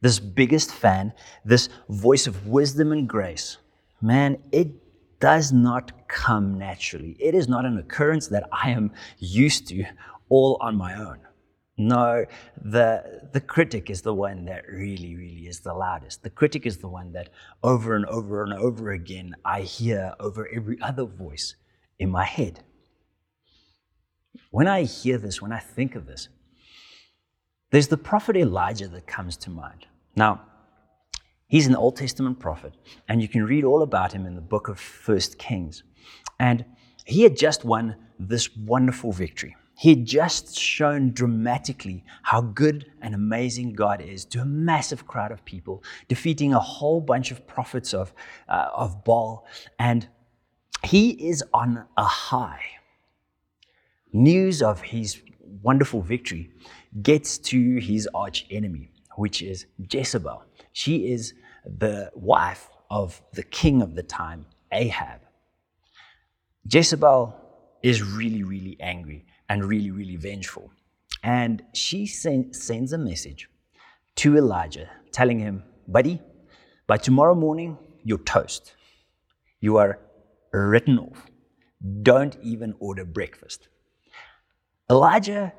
this 0.00 0.20
biggest 0.20 0.70
fan, 0.72 1.12
this 1.44 1.68
voice 1.88 2.28
of 2.28 2.46
wisdom 2.46 2.92
and 2.92 3.08
grace, 3.08 3.58
man, 4.00 4.38
it 4.52 4.68
does 5.20 5.52
not 5.52 6.08
come 6.08 6.58
naturally. 6.58 7.16
It 7.20 7.34
is 7.34 7.48
not 7.48 7.64
an 7.64 7.78
occurrence 7.78 8.28
that 8.28 8.48
I 8.50 8.70
am 8.70 8.92
used 9.18 9.68
to 9.68 9.84
all 10.28 10.58
on 10.60 10.76
my 10.76 10.94
own. 10.94 11.18
No, 11.76 12.26
the, 12.62 13.28
the 13.32 13.40
critic 13.40 13.88
is 13.88 14.02
the 14.02 14.12
one 14.12 14.44
that 14.46 14.68
really, 14.68 15.16
really 15.16 15.46
is 15.46 15.60
the 15.60 15.72
loudest. 15.72 16.22
The 16.22 16.28
critic 16.30 16.66
is 16.66 16.78
the 16.78 16.88
one 16.88 17.12
that 17.12 17.30
over 17.62 17.96
and 17.96 18.04
over 18.06 18.42
and 18.42 18.52
over 18.52 18.90
again 18.90 19.34
I 19.44 19.62
hear 19.62 20.14
over 20.20 20.48
every 20.54 20.78
other 20.82 21.04
voice 21.04 21.54
in 21.98 22.10
my 22.10 22.24
head. 22.24 22.62
When 24.50 24.68
I 24.68 24.82
hear 24.82 25.16
this, 25.16 25.40
when 25.40 25.52
I 25.52 25.58
think 25.58 25.94
of 25.94 26.06
this, 26.06 26.28
there's 27.70 27.88
the 27.88 27.96
prophet 27.96 28.36
Elijah 28.36 28.88
that 28.88 29.06
comes 29.06 29.36
to 29.38 29.50
mind. 29.50 29.86
Now, 30.16 30.42
he's 31.50 31.66
an 31.66 31.76
Old 31.76 31.96
Testament 31.96 32.38
prophet, 32.38 32.72
and 33.08 33.20
you 33.20 33.28
can 33.28 33.44
read 33.44 33.64
all 33.64 33.82
about 33.82 34.12
him 34.12 34.24
in 34.24 34.34
the 34.34 34.40
book 34.40 34.68
of 34.68 34.80
First 34.80 35.36
Kings. 35.36 35.82
And 36.38 36.64
he 37.04 37.22
had 37.22 37.36
just 37.36 37.64
won 37.64 37.96
this 38.18 38.56
wonderful 38.56 39.12
victory. 39.12 39.56
He 39.76 39.90
had 39.90 40.06
just 40.06 40.58
shown 40.58 41.12
dramatically 41.12 42.04
how 42.22 42.42
good 42.42 42.92
and 43.00 43.14
amazing 43.14 43.72
God 43.72 44.00
is 44.00 44.24
to 44.26 44.40
a 44.40 44.44
massive 44.44 45.06
crowd 45.06 45.32
of 45.32 45.44
people, 45.44 45.82
defeating 46.06 46.54
a 46.54 46.60
whole 46.60 47.00
bunch 47.00 47.30
of 47.30 47.46
prophets 47.46 47.94
of, 47.94 48.12
uh, 48.48 48.68
of 48.74 49.04
Baal. 49.04 49.46
And 49.78 50.06
he 50.84 51.10
is 51.10 51.42
on 51.52 51.84
a 51.96 52.04
high. 52.04 52.62
News 54.12 54.62
of 54.62 54.82
his 54.82 55.22
wonderful 55.62 56.02
victory 56.02 56.50
gets 57.02 57.38
to 57.38 57.78
his 57.78 58.08
arch 58.14 58.46
enemy, 58.50 58.90
which 59.16 59.40
is 59.42 59.66
Jezebel. 59.90 60.44
She 60.72 61.10
is 61.10 61.34
the 61.64 62.10
wife 62.14 62.68
of 62.90 63.20
the 63.32 63.42
king 63.42 63.82
of 63.82 63.94
the 63.94 64.02
time, 64.02 64.46
Ahab. 64.72 65.20
Jezebel 66.70 67.34
is 67.82 68.02
really, 68.02 68.42
really 68.42 68.76
angry 68.80 69.24
and 69.48 69.64
really, 69.64 69.90
really 69.90 70.16
vengeful. 70.16 70.70
And 71.22 71.62
she 71.74 72.06
send, 72.06 72.54
sends 72.54 72.92
a 72.92 72.98
message 72.98 73.48
to 74.16 74.36
Elijah 74.36 74.88
telling 75.12 75.38
him, 75.38 75.62
Buddy, 75.88 76.20
by 76.86 76.96
tomorrow 76.96 77.34
morning, 77.34 77.78
you're 78.04 78.18
toast. 78.18 78.74
You 79.60 79.76
are 79.76 79.98
written 80.52 80.98
off. 80.98 81.26
Don't 82.02 82.36
even 82.42 82.74
order 82.78 83.04
breakfast. 83.04 83.68
Elijah 84.90 85.52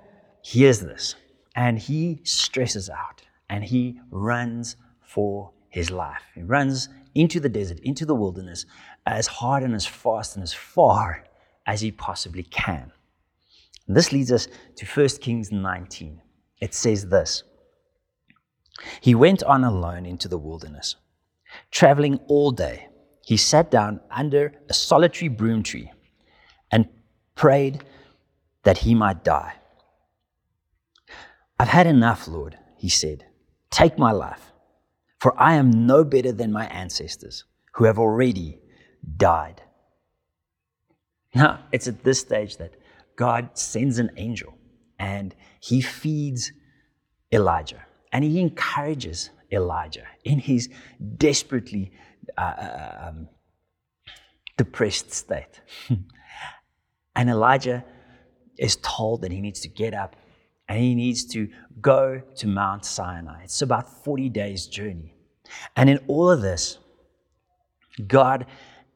hears 0.43 0.79
this 0.79 1.15
and 1.55 1.77
he 1.79 2.22
stresses 2.24 2.89
out 2.89 3.22
and 3.50 3.63
he 3.63 4.00
runs 4.10 4.75
for 5.01 5.51
his 5.72 5.90
life. 5.90 6.22
He 6.36 6.44
runs 6.44 6.90
into 7.16 7.40
the 7.40 7.50
desert, 7.50 7.80
into 7.80 8.06
the 8.06 8.13
wilderness, 8.13 8.66
as 9.08 9.25
hard 9.25 9.63
and 9.63 9.74
as 9.74 9.86
fast 9.88 10.36
and 10.36 10.44
as 10.44 10.54
far 10.54 11.25
as 11.66 11.82
he 11.82 11.92
possibly 11.92 12.44
can. 12.44 12.92
And 13.88 13.98
this 13.98 14.12
leads 14.12 14.32
us 14.32 14.48
to 14.75 14.86
1 14.86 15.08
Kings 15.22 15.51
19. 15.51 16.22
It 16.60 16.74
says 16.74 17.10
this 17.10 17.44
He 19.01 19.16
went 19.16 19.42
on 19.44 19.63
alone 19.63 20.06
into 20.06 20.28
the 20.28 20.38
wilderness, 20.38 20.96
traveling 21.72 22.20
all 22.28 22.51
day. 22.51 22.88
He 23.25 23.38
sat 23.38 23.72
down 23.72 24.01
under 24.12 24.54
a 24.70 24.74
solitary 24.74 25.30
broom 25.30 25.63
tree 25.63 25.92
and 26.72 26.88
prayed 27.36 27.84
that 28.63 28.80
he 28.80 28.94
might 28.94 29.24
die. 29.24 29.54
I've 31.60 31.68
had 31.68 31.88
enough, 31.88 32.28
Lord, 32.28 32.58
he 32.78 32.90
said. 32.90 33.25
Take 33.70 33.98
my 33.98 34.12
life, 34.12 34.50
for 35.22 35.40
I 35.40 35.54
am 35.54 35.86
no 35.86 36.04
better 36.04 36.32
than 36.32 36.51
my 36.51 36.66
ancestors 36.66 37.46
who 37.75 37.84
have 37.84 38.00
already 38.00 38.60
died. 39.18 39.62
Now, 41.36 41.60
it's 41.72 41.88
at 41.88 42.04
this 42.04 42.20
stage 42.20 42.58
that 42.58 42.74
God 43.16 43.51
sends 43.54 44.00
an 44.00 44.10
angel 44.18 44.58
and 44.98 45.36
he 45.60 45.80
feeds 45.80 46.51
Elijah 47.32 47.86
and 48.12 48.24
he 48.24 48.40
encourages 48.40 49.30
Elijah 49.51 50.08
in 50.24 50.40
his 50.40 50.70
desperately 51.18 51.92
uh, 52.38 52.42
uh 52.42 53.06
um, 53.10 53.28
depressed 54.58 55.12
state. 55.12 55.62
and 57.16 57.30
Elijah 57.30 57.86
is 58.58 58.75
told 58.78 59.22
that 59.22 59.32
he 59.32 59.40
needs 59.40 59.60
to 59.62 59.70
get 59.70 59.94
up 59.94 60.16
and 60.68 60.80
he 60.80 60.96
needs 60.96 61.25
to 61.25 61.50
go 61.82 62.22
to 62.38 62.48
Mount 62.48 62.86
Sinai. 62.86 63.44
It's 63.44 63.62
about 63.62 64.04
40 64.04 64.30
days' 64.30 64.68
journey. 64.68 65.11
And 65.75 65.89
in 65.89 66.00
all 66.08 66.29
of 66.29 66.41
this, 66.41 66.77
God 68.08 68.46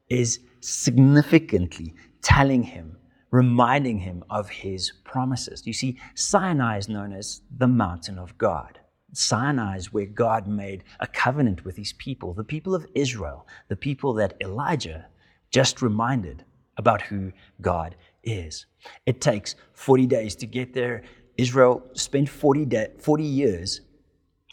is 0.10 0.40
significantly 0.62 1.94
telling 2.22 2.64
him, 2.64 2.98
reminding 3.32 4.00
him 4.00 4.24
of 4.30 4.50
his 4.50 4.92
promises. 5.04 5.66
You 5.66 5.74
see, 5.74 6.00
Sinai 6.16 6.78
is 6.78 6.90
known 6.90 7.14
as 7.14 7.42
the 7.56 7.68
mountain 7.68 8.18
of 8.18 8.38
God. 8.38 8.80
Sinai 9.14 9.78
is 9.78 9.94
where 9.94 10.06
God 10.06 10.48
made 10.48 10.84
a 11.00 11.08
covenant 11.08 11.64
with 11.64 11.78
his 11.78 11.94
people, 11.94 12.34
the 12.34 12.44
people 12.44 12.76
of 12.76 12.86
Israel, 12.96 13.48
the 13.70 13.76
people 13.76 14.14
that 14.16 14.36
Elijah 14.42 15.08
just 15.52 15.82
reminded 15.82 16.44
about 16.78 17.02
who 17.04 17.32
God 17.62 17.96
is. 18.24 18.66
It 19.06 19.22
takes 19.22 19.56
40 19.74 20.06
days 20.08 20.36
to 20.38 20.46
get 20.46 20.74
there. 20.74 21.04
Israel 21.38 21.84
spent 21.94 22.28
40, 22.28 22.66
de- 22.66 22.92
40 23.00 23.24
years 23.24 23.82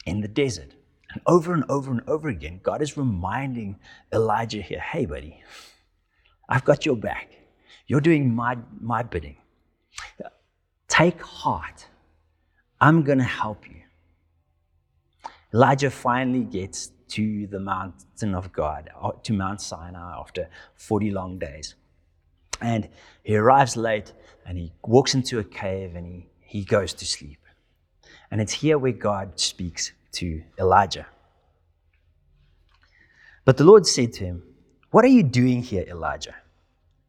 in 0.06 0.20
the 0.20 0.28
desert. 0.28 0.74
Over 1.26 1.54
and 1.54 1.64
over 1.68 1.90
and 1.90 2.02
over 2.06 2.28
again, 2.28 2.60
God 2.62 2.82
is 2.82 2.96
reminding 2.96 3.78
Elijah 4.12 4.62
here 4.62 4.80
hey, 4.80 5.06
buddy, 5.06 5.42
I've 6.48 6.64
got 6.64 6.86
your 6.86 6.96
back. 6.96 7.30
You're 7.86 8.00
doing 8.00 8.34
my, 8.34 8.56
my 8.80 9.02
bidding. 9.02 9.36
Take 10.88 11.20
heart. 11.22 11.86
I'm 12.80 13.02
going 13.02 13.18
to 13.18 13.24
help 13.24 13.68
you. 13.68 13.82
Elijah 15.54 15.90
finally 15.90 16.44
gets 16.44 16.92
to 17.08 17.46
the 17.46 17.60
mountain 17.60 18.34
of 18.34 18.52
God, 18.52 18.90
uh, 19.00 19.12
to 19.22 19.32
Mount 19.34 19.60
Sinai 19.60 20.18
after 20.18 20.48
40 20.74 21.10
long 21.10 21.38
days. 21.38 21.74
And 22.60 22.88
he 23.22 23.36
arrives 23.36 23.76
late 23.76 24.12
and 24.46 24.56
he 24.56 24.72
walks 24.82 25.14
into 25.14 25.38
a 25.38 25.44
cave 25.44 25.94
and 25.94 26.06
he, 26.06 26.26
he 26.40 26.64
goes 26.64 26.94
to 26.94 27.04
sleep. 27.04 27.38
And 28.30 28.40
it's 28.40 28.52
here 28.52 28.78
where 28.78 28.92
God 28.92 29.38
speaks 29.38 29.92
to 30.12 30.42
Elijah. 30.58 31.06
But 33.44 33.56
the 33.56 33.64
Lord 33.64 33.86
said 33.86 34.12
to 34.14 34.24
him, 34.24 34.42
What 34.90 35.04
are 35.04 35.08
you 35.08 35.22
doing 35.22 35.62
here, 35.62 35.84
Elijah? 35.88 36.34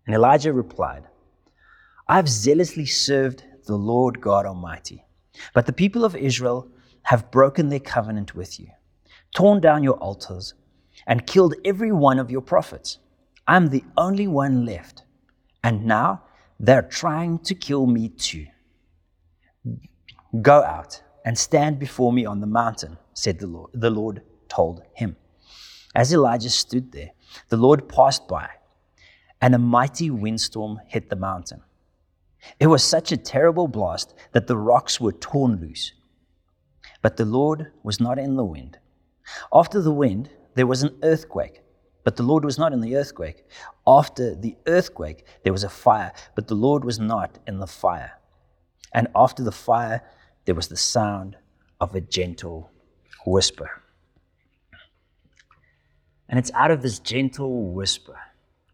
And 0.05 0.15
Elijah 0.15 0.51
replied, 0.51 1.03
I 2.07 2.15
have 2.15 2.27
zealously 2.27 2.85
served 2.85 3.43
the 3.65 3.75
Lord 3.75 4.19
God 4.19 4.45
Almighty, 4.45 5.05
but 5.53 5.65
the 5.65 5.73
people 5.73 6.03
of 6.03 6.15
Israel 6.15 6.67
have 7.03 7.31
broken 7.31 7.69
their 7.69 7.79
covenant 7.79 8.35
with 8.35 8.59
you, 8.59 8.67
torn 9.35 9.61
down 9.61 9.83
your 9.83 9.95
altars, 9.95 10.53
and 11.07 11.27
killed 11.27 11.55
every 11.65 11.91
one 11.91 12.19
of 12.19 12.31
your 12.31 12.41
prophets. 12.41 12.99
I 13.47 13.55
am 13.57 13.69
the 13.69 13.83
only 13.97 14.27
one 14.27 14.65
left, 14.65 15.03
and 15.63 15.85
now 15.85 16.23
they're 16.59 16.81
trying 16.81 17.39
to 17.39 17.55
kill 17.55 17.85
me 17.85 18.09
too. 18.09 18.47
Go 20.41 20.63
out 20.63 21.01
and 21.25 21.37
stand 21.37 21.79
before 21.79 22.11
me 22.11 22.25
on 22.25 22.41
the 22.41 22.47
mountain, 22.47 22.97
said 23.13 23.39
the 23.39 23.47
Lord. 23.47 23.71
The 23.73 23.89
Lord 23.89 24.21
told 24.49 24.83
him. 24.93 25.15
As 25.95 26.13
Elijah 26.13 26.49
stood 26.49 26.91
there, 26.91 27.11
the 27.49 27.57
Lord 27.57 27.87
passed 27.87 28.27
by 28.27 28.49
and 29.43 29.53
a 29.53 29.59
mighty 29.59 30.09
windstorm 30.09 30.79
hit 30.87 31.09
the 31.09 31.17
mountain. 31.17 31.61
It 32.61 32.67
was 32.67 32.81
such 32.81 33.11
a 33.11 33.17
terrible 33.17 33.67
blast 33.67 34.13
that 34.31 34.47
the 34.47 34.55
rocks 34.55 35.01
were 35.01 35.11
torn 35.11 35.59
loose. 35.59 35.91
But 37.01 37.17
the 37.17 37.25
Lord 37.25 37.73
was 37.83 37.99
not 37.99 38.17
in 38.17 38.37
the 38.37 38.45
wind. 38.45 38.79
After 39.53 39.81
the 39.81 39.91
wind, 39.91 40.29
there 40.55 40.65
was 40.65 40.81
an 40.81 40.97
earthquake, 41.03 41.59
but 42.05 42.15
the 42.15 42.23
Lord 42.23 42.45
was 42.45 42.57
not 42.57 42.71
in 42.71 42.79
the 42.79 42.95
earthquake. 42.95 43.43
After 43.85 44.33
the 44.33 44.55
earthquake, 44.65 45.25
there 45.43 45.51
was 45.51 45.65
a 45.65 45.69
fire, 45.69 46.13
but 46.35 46.47
the 46.47 46.55
Lord 46.55 46.85
was 46.85 46.97
not 46.97 47.37
in 47.45 47.59
the 47.59 47.67
fire. 47.67 48.13
And 48.93 49.09
after 49.13 49.43
the 49.43 49.51
fire, 49.51 50.03
there 50.45 50.55
was 50.55 50.67
the 50.67 50.77
sound 50.77 51.37
of 51.79 51.95
a 51.95 52.01
gentle 52.01 52.71
whisper. 53.25 53.81
And 56.29 56.39
it's 56.39 56.51
out 56.53 56.71
of 56.71 56.81
this 56.81 56.99
gentle 56.99 57.71
whisper 57.73 58.17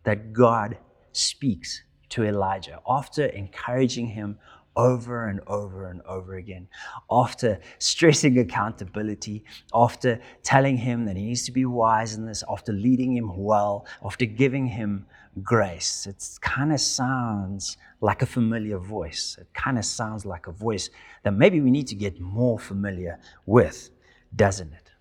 that 0.04 0.34
God 0.34 0.78
speaks 1.12 1.84
to 2.10 2.24
Elijah 2.24 2.80
after 2.88 3.26
encouraging 3.26 4.08
him 4.08 4.38
over 4.76 5.28
and 5.28 5.42
over 5.48 5.90
and 5.90 6.02
over 6.04 6.36
again, 6.36 6.68
after 7.12 7.60
stressing 7.80 8.40
accountability, 8.40 9.44
after 9.74 10.22
telling 10.42 10.78
him 10.78 11.06
that 11.06 11.18
he 11.18 11.26
needs 11.26 11.44
to 11.44 11.52
be 11.52 11.66
wise 11.66 12.14
in 12.16 12.26
this, 12.26 12.44
after 12.50 12.72
leading 12.72 13.16
him 13.16 13.36
well, 13.36 13.86
after 14.06 14.26
giving 14.26 14.68
him 14.68 15.06
grace. 15.44 16.08
It 16.08 16.24
kind 16.42 16.72
of 16.74 16.80
sounds 16.80 17.78
like 18.02 18.22
a 18.22 18.26
familiar 18.26 18.78
voice. 18.78 19.38
It 19.40 19.48
kind 19.54 19.78
of 19.78 19.86
sounds 19.86 20.26
like 20.26 20.48
a 20.48 20.52
voice 20.52 20.90
that 21.24 21.34
maybe 21.34 21.62
we 21.62 21.72
need 21.72 21.88
to 21.88 21.96
get 21.96 22.20
more 22.20 22.60
familiar 22.60 23.20
with, 23.46 23.90
doesn't 24.36 24.74
it? 24.74 24.92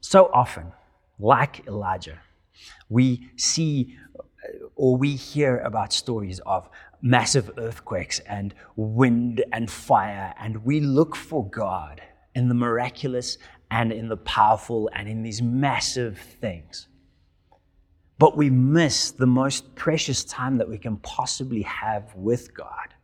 So 0.00 0.30
often, 0.32 0.72
like 1.18 1.66
Elijah, 1.66 2.20
we 2.88 3.30
see 3.36 3.96
uh, 4.18 4.22
or 4.76 4.96
we 4.96 5.16
hear 5.16 5.58
about 5.58 5.92
stories 5.92 6.40
of 6.46 6.68
massive 7.02 7.50
earthquakes 7.58 8.20
and 8.20 8.54
wind 8.76 9.44
and 9.52 9.70
fire, 9.70 10.34
and 10.38 10.64
we 10.64 10.80
look 10.80 11.16
for 11.16 11.48
God 11.50 12.00
in 12.34 12.48
the 12.48 12.54
miraculous 12.54 13.38
and 13.70 13.92
in 13.92 14.08
the 14.08 14.16
powerful 14.16 14.88
and 14.94 15.08
in 15.08 15.22
these 15.22 15.42
massive 15.42 16.18
things. 16.18 16.88
But 18.18 18.36
we 18.36 18.48
miss 18.50 19.10
the 19.10 19.26
most 19.26 19.74
precious 19.74 20.24
time 20.24 20.58
that 20.58 20.68
we 20.68 20.78
can 20.78 20.96
possibly 20.98 21.62
have 21.62 22.14
with 22.14 22.54
God. 22.54 22.94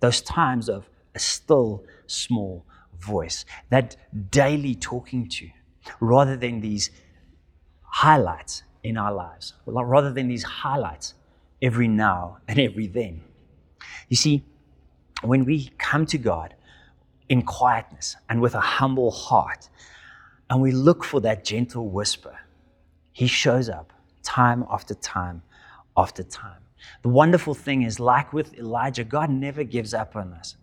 Those 0.00 0.22
times 0.22 0.68
of 0.68 0.88
a 1.14 1.18
still 1.18 1.84
small 2.06 2.66
voice, 2.98 3.44
that 3.70 3.96
daily 4.30 4.74
talking 4.74 5.28
to, 5.28 5.48
rather 6.00 6.36
than 6.36 6.60
these 6.60 6.90
highlights 7.82 8.62
in 8.82 8.96
our 8.96 9.12
lives, 9.12 9.54
rather 9.66 10.12
than 10.12 10.28
these 10.28 10.42
highlights 10.42 11.14
every 11.60 11.88
now 11.88 12.38
and 12.48 12.58
every 12.58 12.86
then. 12.86 13.22
You 14.08 14.16
see, 14.16 14.44
when 15.22 15.44
we 15.44 15.70
come 15.78 16.06
to 16.06 16.18
God 16.18 16.54
in 17.28 17.42
quietness 17.42 18.16
and 18.28 18.40
with 18.40 18.54
a 18.54 18.60
humble 18.60 19.10
heart, 19.10 19.68
and 20.50 20.60
we 20.60 20.72
look 20.72 21.04
for 21.04 21.20
that 21.20 21.44
gentle 21.44 21.88
whisper, 21.88 22.38
He 23.12 23.26
shows 23.26 23.68
up 23.68 23.93
time 24.24 24.64
after 24.70 24.94
time 24.94 25.42
after 25.96 26.22
time. 26.22 26.62
The 27.02 27.08
wonderful 27.08 27.54
thing 27.54 27.82
is, 27.82 28.00
like 28.00 28.32
with 28.32 28.58
Elijah, 28.58 29.04
God 29.04 29.30
never 29.30 29.64
gives 29.64 29.94
up 29.94 30.16
on 30.16 30.32
us. 30.32 30.56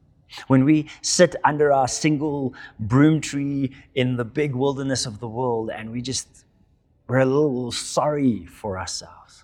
When 0.48 0.64
we 0.66 0.88
sit 1.02 1.36
under 1.44 1.74
our 1.74 1.88
single 1.88 2.54
broom 2.80 3.22
tree 3.22 3.72
in 3.96 4.18
the 4.18 4.26
big 4.26 4.56
wilderness 4.56 5.06
of 5.06 5.20
the 5.20 5.28
world 5.28 5.70
and 5.70 5.92
we 5.92 6.02
just 6.02 6.46
we're 7.08 7.20
a 7.20 7.26
little 7.26 7.74
sorry 7.74 8.46
for 8.46 8.80
ourselves. 8.80 9.44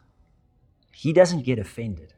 He 0.93 1.11
doesn't 1.11 1.43
get 1.43 1.59
offended. 1.59 2.13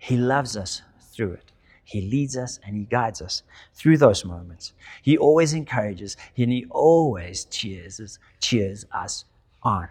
He 0.00 0.16
loves 0.16 0.56
us 0.56 0.82
through 1.12 1.34
it. 1.34 1.52
He 1.84 2.00
leads 2.00 2.36
us 2.36 2.58
and 2.66 2.76
He 2.76 2.84
guides 2.84 3.22
us 3.22 3.44
through 3.74 3.98
those 3.98 4.24
moments. 4.24 4.72
He 5.02 5.16
always 5.16 5.54
encourages 5.54 6.16
and 6.36 6.50
He 6.50 6.66
always 6.70 7.44
cheers, 7.44 8.18
cheers 8.40 8.86
us 8.92 9.24
on. 9.62 9.88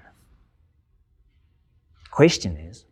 Question 2.18 2.58
is 2.58 2.84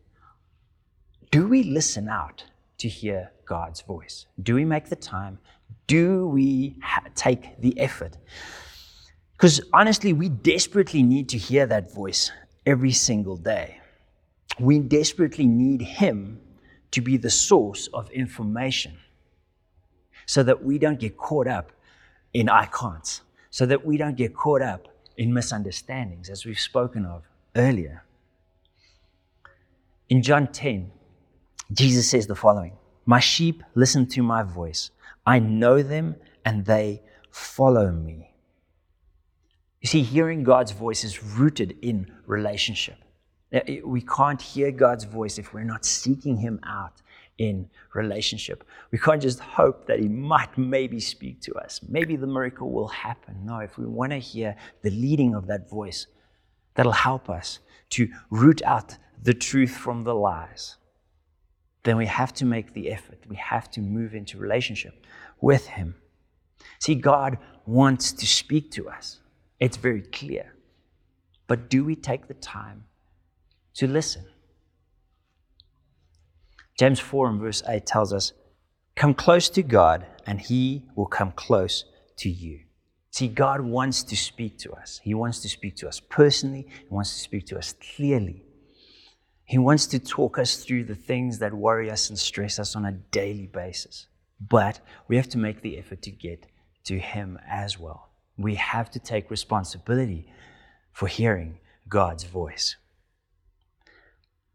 do 1.31 1.47
we 1.47 1.63
listen 1.63 2.07
out 2.07 2.43
to 2.77 2.87
hear 2.87 3.31
God's 3.45 3.81
voice? 3.81 4.27
Do 4.43 4.53
we 4.53 4.65
make 4.65 4.89
the 4.89 4.95
time? 4.95 5.39
Do 5.87 6.27
we 6.27 6.75
ha- 6.83 7.07
take 7.15 7.59
the 7.59 7.79
effort 7.79 8.17
because 9.35 9.61
honestly, 9.73 10.13
we 10.13 10.29
desperately 10.29 11.01
need 11.01 11.29
to 11.29 11.39
hear 11.39 11.65
that 11.65 11.91
voice 11.91 12.31
every 12.67 12.91
single 12.91 13.35
day. 13.35 13.79
We 14.59 14.77
desperately 14.77 15.47
need 15.47 15.81
Him 15.81 16.39
to 16.91 17.01
be 17.01 17.17
the 17.17 17.31
source 17.31 17.87
of 17.95 18.07
information 18.11 18.93
so 20.27 20.43
that 20.43 20.63
we 20.63 20.77
don't 20.77 20.99
get 20.99 21.17
caught 21.17 21.47
up 21.47 21.71
in 22.35 22.47
I 22.47 22.67
can'ts, 22.67 23.21
so 23.49 23.65
that 23.65 23.83
we 23.83 23.97
don't 23.97 24.15
get 24.15 24.35
caught 24.35 24.61
up 24.61 24.87
in 25.17 25.33
misunderstandings, 25.33 26.29
as 26.29 26.45
we've 26.45 26.59
spoken 26.59 27.07
of 27.07 27.23
earlier. 27.55 28.04
In 30.07 30.21
John 30.21 30.47
10, 30.47 30.91
Jesus 31.73 32.07
says 32.07 32.27
the 32.27 32.35
following 32.35 32.73
My 33.05 33.19
sheep 33.19 33.63
listen 33.73 34.07
to 34.09 34.21
my 34.21 34.43
voice. 34.43 34.91
I 35.25 35.39
know 35.39 35.81
them 35.81 36.15
and 36.45 36.63
they 36.65 37.01
follow 37.31 37.91
me. 37.91 38.31
You 39.81 39.87
see, 39.87 40.03
hearing 40.03 40.43
God's 40.43 40.71
voice 40.71 41.03
is 41.03 41.23
rooted 41.23 41.77
in 41.81 42.11
relationship. 42.27 42.97
We 43.83 44.01
can't 44.01 44.41
hear 44.41 44.71
God's 44.71 45.05
voice 45.05 45.37
if 45.39 45.53
we're 45.53 45.63
not 45.63 45.85
seeking 45.85 46.37
Him 46.37 46.59
out 46.63 47.01
in 47.37 47.69
relationship. 47.93 48.63
We 48.91 48.99
can't 48.99 49.21
just 49.21 49.39
hope 49.39 49.87
that 49.87 49.99
He 49.99 50.07
might 50.07 50.55
maybe 50.57 50.99
speak 50.99 51.41
to 51.41 51.53
us. 51.55 51.81
Maybe 51.87 52.15
the 52.15 52.27
miracle 52.27 52.71
will 52.71 52.87
happen. 52.89 53.45
No, 53.45 53.59
if 53.59 53.77
we 53.77 53.85
want 53.85 54.11
to 54.11 54.19
hear 54.19 54.55
the 54.81 54.89
leading 54.91 55.33
of 55.35 55.47
that 55.47 55.69
voice, 55.69 56.07
that'll 56.75 56.91
help 56.91 57.29
us 57.29 57.59
to 57.91 58.09
root 58.29 58.61
out 58.63 58.97
the 59.21 59.33
truth 59.33 59.75
from 59.75 60.03
the 60.03 60.15
lies. 60.15 60.75
Then 61.83 61.97
we 61.97 62.07
have 62.07 62.33
to 62.35 62.45
make 62.45 62.73
the 62.73 62.89
effort. 62.91 63.19
We 63.27 63.35
have 63.35 63.69
to 63.71 63.81
move 63.81 64.15
into 64.15 64.37
relationship 64.37 65.05
with 65.39 65.67
Him. 65.67 65.95
See, 66.79 66.95
God 66.95 67.37
wants 67.65 68.11
to 68.13 68.25
speak 68.25 68.71
to 68.71 68.89
us. 68.89 69.19
It's 69.59 69.77
very 69.77 70.01
clear. 70.01 70.55
But 71.47 71.69
do 71.69 71.85
we 71.85 71.95
take 71.95 72.27
the 72.27 72.33
time 72.33 72.85
to 73.75 73.87
listen? 73.87 74.25
James 76.77 76.99
4 76.99 77.29
and 77.29 77.39
verse 77.39 77.63
8 77.67 77.85
tells 77.85 78.11
us, 78.11 78.33
Come 78.95 79.13
close 79.13 79.49
to 79.49 79.61
God, 79.61 80.05
and 80.25 80.39
He 80.41 80.85
will 80.95 81.05
come 81.05 81.31
close 81.33 81.85
to 82.17 82.29
you. 82.29 82.61
See, 83.11 83.27
God 83.27 83.61
wants 83.61 84.03
to 84.03 84.15
speak 84.15 84.57
to 84.59 84.73
us. 84.73 84.99
He 85.03 85.13
wants 85.13 85.39
to 85.41 85.49
speak 85.49 85.75
to 85.77 85.87
us 85.87 85.99
personally, 85.99 86.67
He 86.67 86.87
wants 86.89 87.13
to 87.13 87.19
speak 87.19 87.45
to 87.47 87.57
us 87.57 87.75
clearly. 87.95 88.44
He 89.45 89.57
wants 89.57 89.85
to 89.87 89.99
talk 89.99 90.37
us 90.37 90.57
through 90.57 90.85
the 90.85 90.95
things 90.95 91.39
that 91.39 91.53
worry 91.53 91.89
us 91.89 92.09
and 92.09 92.17
stress 92.17 92.59
us 92.59 92.75
on 92.75 92.85
a 92.85 92.91
daily 92.91 93.47
basis. 93.47 94.07
But 94.39 94.79
we 95.07 95.15
have 95.15 95.29
to 95.29 95.37
make 95.37 95.61
the 95.61 95.77
effort 95.77 96.01
to 96.03 96.11
get 96.11 96.47
to 96.85 96.99
Him 96.99 97.39
as 97.47 97.79
well. 97.79 98.09
We 98.37 98.55
have 98.55 98.89
to 98.91 98.99
take 98.99 99.31
responsibility 99.31 100.27
for 100.91 101.07
hearing 101.07 101.59
God's 101.87 102.23
voice. 102.23 102.75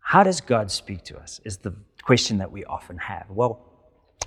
How 0.01 0.23
does 0.23 0.41
God 0.41 0.71
speak 0.71 1.05
to 1.05 1.19
us? 1.19 1.41
Is 1.45 1.59
the 1.59 1.75
question 2.03 2.39
that 2.39 2.51
we 2.51 2.65
often 2.65 2.99
have. 2.99 3.27
Well, 3.31 3.67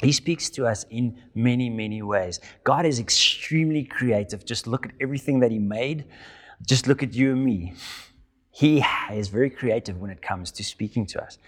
he 0.01 0.11
speaks 0.11 0.49
to 0.51 0.65
us 0.65 0.85
in 0.89 1.21
many, 1.35 1.69
many 1.69 2.01
ways. 2.01 2.39
God 2.63 2.85
is 2.85 2.99
extremely 2.99 3.83
creative. 3.83 4.45
Just 4.45 4.67
look 4.67 4.85
at 4.85 4.91
everything 4.99 5.39
that 5.39 5.51
He 5.51 5.59
made. 5.59 6.05
Just 6.67 6.87
look 6.87 7.03
at 7.03 7.13
you 7.13 7.31
and 7.31 7.43
me. 7.43 7.73
He 8.55 8.85
is 9.11 9.29
very 9.29 9.49
creative 9.49 9.99
when 9.99 10.11
it 10.11 10.21
comes 10.21 10.51
to 10.51 10.63
speaking 10.63 11.07
to 11.07 11.21
us. 11.21 11.39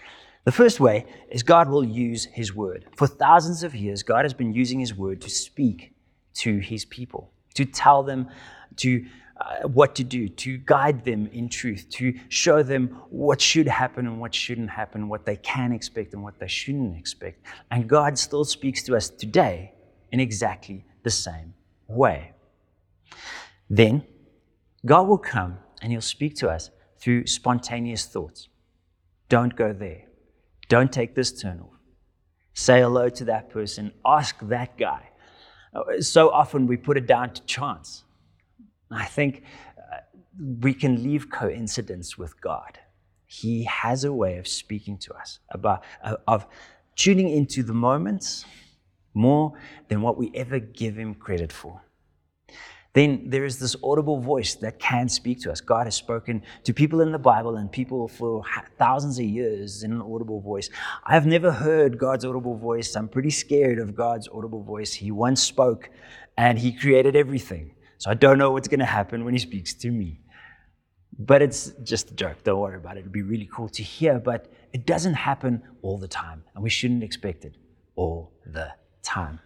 The 0.42 0.50
first 0.52 0.80
way 0.80 1.06
is 1.30 1.44
God 1.44 1.68
will 1.68 1.84
use 1.84 2.24
His 2.24 2.52
word. 2.52 2.84
For 2.96 3.06
thousands 3.06 3.62
of 3.62 3.76
years, 3.76 4.02
God 4.02 4.24
has 4.24 4.34
been 4.34 4.52
using 4.52 4.80
His 4.80 4.92
word 4.92 5.20
to 5.22 5.30
speak 5.30 5.94
to 6.34 6.58
His 6.58 6.84
people 6.84 7.30
to 7.54 7.64
tell 7.64 8.02
them 8.02 8.28
to 8.76 9.06
uh, 9.36 9.68
what 9.68 9.94
to 9.94 10.02
do, 10.02 10.28
to 10.28 10.58
guide 10.58 11.04
them 11.04 11.28
in 11.32 11.48
truth, 11.48 11.86
to 11.90 12.12
show 12.28 12.62
them 12.62 12.88
what 13.10 13.40
should 13.40 13.68
happen 13.68 14.06
and 14.06 14.20
what 14.20 14.34
shouldn't 14.34 14.70
happen, 14.70 15.08
what 15.08 15.24
they 15.24 15.36
can 15.36 15.72
expect 15.72 16.12
and 16.12 16.22
what 16.24 16.38
they 16.40 16.48
shouldn't 16.48 16.96
expect. 16.96 17.46
And 17.70 17.88
God 17.88 18.18
still 18.18 18.44
speaks 18.44 18.82
to 18.84 18.96
us 18.96 19.10
today 19.10 19.72
in 20.10 20.18
exactly 20.18 20.84
the 21.04 21.10
same 21.10 21.54
way. 21.86 22.32
Then 23.70 24.04
God 24.84 25.06
will 25.06 25.18
come 25.18 25.58
and 25.82 25.92
He'll 25.92 26.00
speak 26.00 26.34
to 26.36 26.48
us 26.48 26.70
through 27.06 27.24
spontaneous 27.24 28.04
thoughts. 28.04 28.48
Don't 29.28 29.54
go 29.54 29.72
there. 29.72 30.06
Don't 30.68 30.92
take 30.92 31.14
this 31.14 31.30
turn 31.40 31.60
off. 31.60 31.78
Say 32.52 32.80
hello 32.80 33.08
to 33.10 33.24
that 33.26 33.48
person. 33.48 33.92
Ask 34.04 34.36
that 34.42 34.76
guy. 34.76 35.10
So 36.00 36.30
often 36.30 36.66
we 36.66 36.76
put 36.76 36.96
it 36.96 37.06
down 37.06 37.32
to 37.34 37.42
chance. 37.44 38.02
I 38.90 39.04
think 39.04 39.44
uh, 39.78 39.98
we 40.60 40.74
can 40.74 41.00
leave 41.04 41.30
coincidence 41.30 42.18
with 42.18 42.40
God. 42.40 42.80
He 43.26 43.62
has 43.62 44.02
a 44.02 44.12
way 44.12 44.38
of 44.38 44.48
speaking 44.48 44.98
to 44.98 45.14
us, 45.14 45.38
about, 45.50 45.84
uh, 46.02 46.16
of 46.26 46.44
tuning 46.96 47.28
into 47.28 47.62
the 47.62 47.72
moments 47.72 48.44
more 49.14 49.52
than 49.86 50.02
what 50.02 50.18
we 50.18 50.32
ever 50.34 50.58
give 50.58 50.98
Him 50.98 51.14
credit 51.14 51.52
for 51.52 51.82
then 52.96 53.28
there 53.28 53.44
is 53.44 53.58
this 53.58 53.76
audible 53.84 54.18
voice 54.18 54.54
that 54.54 54.78
can 54.78 55.06
speak 55.06 55.38
to 55.42 55.52
us. 55.52 55.60
God 55.60 55.86
has 55.86 55.94
spoken 55.94 56.42
to 56.64 56.72
people 56.72 57.02
in 57.02 57.12
the 57.12 57.18
Bible 57.18 57.56
and 57.56 57.70
people 57.70 58.08
for 58.08 58.42
thousands 58.78 59.18
of 59.18 59.26
years 59.26 59.82
in 59.82 59.92
an 59.92 60.00
audible 60.00 60.40
voice. 60.40 60.70
I've 61.04 61.26
never 61.26 61.52
heard 61.52 61.98
God's 61.98 62.24
audible 62.24 62.56
voice. 62.56 62.96
I'm 62.96 63.08
pretty 63.08 63.28
scared 63.28 63.78
of 63.78 63.94
God's 63.94 64.28
audible 64.28 64.62
voice. 64.62 64.94
He 64.94 65.10
once 65.10 65.42
spoke 65.42 65.90
and 66.38 66.58
He 66.58 66.72
created 66.72 67.16
everything. 67.16 67.74
So 67.98 68.10
I 68.10 68.14
don't 68.14 68.38
know 68.38 68.52
what's 68.52 68.68
going 68.68 68.80
to 68.80 68.86
happen 68.86 69.26
when 69.26 69.34
He 69.34 69.40
speaks 69.40 69.74
to 69.74 69.90
me. 69.90 70.20
But 71.18 71.42
it's 71.42 71.72
just 71.82 72.12
a 72.12 72.14
joke. 72.14 72.44
Don't 72.44 72.60
worry 72.60 72.76
about 72.76 72.96
it. 72.96 73.00
It'd 73.00 73.12
be 73.12 73.20
really 73.20 73.48
cool 73.52 73.68
to 73.68 73.82
hear, 73.82 74.18
but 74.18 74.50
it 74.72 74.86
doesn't 74.86 75.14
happen 75.14 75.62
all 75.82 75.98
the 75.98 76.08
time, 76.08 76.44
and 76.54 76.64
we 76.64 76.70
shouldn't 76.70 77.02
expect 77.02 77.44
it 77.44 77.56
all 77.94 78.32
the 78.46 78.72
time. 79.02 79.40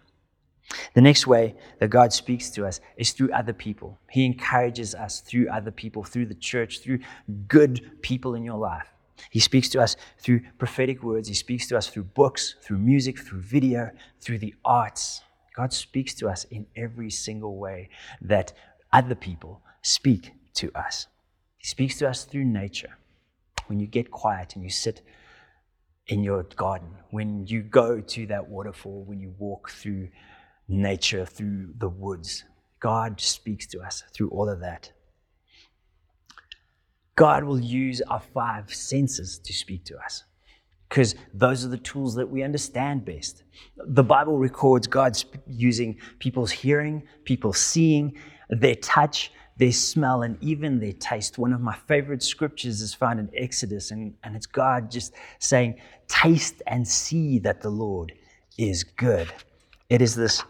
The 0.93 1.01
next 1.01 1.27
way 1.27 1.55
that 1.79 1.89
God 1.89 2.13
speaks 2.13 2.49
to 2.51 2.65
us 2.65 2.79
is 2.97 3.11
through 3.11 3.31
other 3.31 3.53
people. 3.53 3.97
He 4.09 4.25
encourages 4.25 4.95
us 4.95 5.21
through 5.21 5.49
other 5.49 5.71
people, 5.71 6.03
through 6.03 6.27
the 6.27 6.35
church, 6.35 6.79
through 6.79 6.99
good 7.47 8.01
people 8.01 8.35
in 8.35 8.43
your 8.43 8.57
life. 8.57 8.87
He 9.29 9.39
speaks 9.39 9.69
to 9.69 9.81
us 9.81 9.95
through 10.17 10.41
prophetic 10.57 11.03
words. 11.03 11.27
He 11.27 11.33
speaks 11.33 11.67
to 11.67 11.77
us 11.77 11.87
through 11.87 12.03
books, 12.03 12.55
through 12.61 12.79
music, 12.79 13.19
through 13.19 13.41
video, 13.41 13.91
through 14.19 14.39
the 14.39 14.55
arts. 14.65 15.21
God 15.55 15.73
speaks 15.73 16.13
to 16.15 16.29
us 16.29 16.45
in 16.45 16.65
every 16.75 17.09
single 17.09 17.57
way 17.57 17.89
that 18.21 18.53
other 18.91 19.15
people 19.15 19.61
speak 19.81 20.31
to 20.55 20.71
us. 20.75 21.07
He 21.57 21.67
speaks 21.67 21.97
to 21.99 22.09
us 22.09 22.23
through 22.23 22.45
nature. 22.45 22.97
When 23.67 23.79
you 23.79 23.87
get 23.87 24.11
quiet 24.11 24.55
and 24.55 24.63
you 24.63 24.69
sit 24.69 25.01
in 26.07 26.23
your 26.23 26.43
garden, 26.43 26.89
when 27.11 27.45
you 27.45 27.61
go 27.61 28.01
to 28.01 28.25
that 28.27 28.49
waterfall, 28.49 29.03
when 29.03 29.19
you 29.19 29.33
walk 29.37 29.69
through 29.69 30.09
nature, 30.71 31.25
through 31.25 31.73
the 31.77 31.89
woods, 31.89 32.43
God 32.79 33.19
speaks 33.19 33.67
to 33.67 33.81
us 33.81 34.03
through 34.13 34.29
all 34.29 34.49
of 34.49 34.59
that. 34.61 34.91
God 37.15 37.43
will 37.43 37.59
use 37.59 38.01
our 38.01 38.21
five 38.21 38.73
senses 38.73 39.37
to 39.39 39.53
speak 39.53 39.85
to 39.85 39.97
us 39.97 40.23
because 40.89 41.15
those 41.33 41.63
are 41.63 41.69
the 41.69 41.77
tools 41.77 42.15
that 42.15 42.29
we 42.29 42.43
understand 42.43 43.05
best. 43.05 43.43
The 43.77 44.03
Bible 44.03 44.37
records 44.37 44.87
God 44.87 45.21
using 45.47 45.97
people's 46.19 46.51
hearing, 46.51 47.03
people 47.23 47.53
seeing, 47.53 48.17
their 48.49 48.75
touch, 48.75 49.31
their 49.57 49.71
smell, 49.71 50.23
and 50.23 50.37
even 50.41 50.79
their 50.79 50.93
taste. 50.93 51.37
One 51.37 51.53
of 51.53 51.61
my 51.61 51.75
favorite 51.87 52.23
scriptures 52.23 52.81
is 52.81 52.93
found 52.93 53.19
in 53.19 53.29
Exodus, 53.37 53.91
and, 53.91 54.15
and 54.23 54.35
it's 54.35 54.47
God 54.47 54.91
just 54.91 55.13
saying, 55.39 55.79
Taste 56.07 56.61
and 56.67 56.85
see 56.85 57.39
that 57.39 57.61
the 57.61 57.69
Lord 57.69 58.11
is 58.57 58.83
good. 58.83 59.31
It 59.91 60.01
is 60.01 60.15
this, 60.15 60.41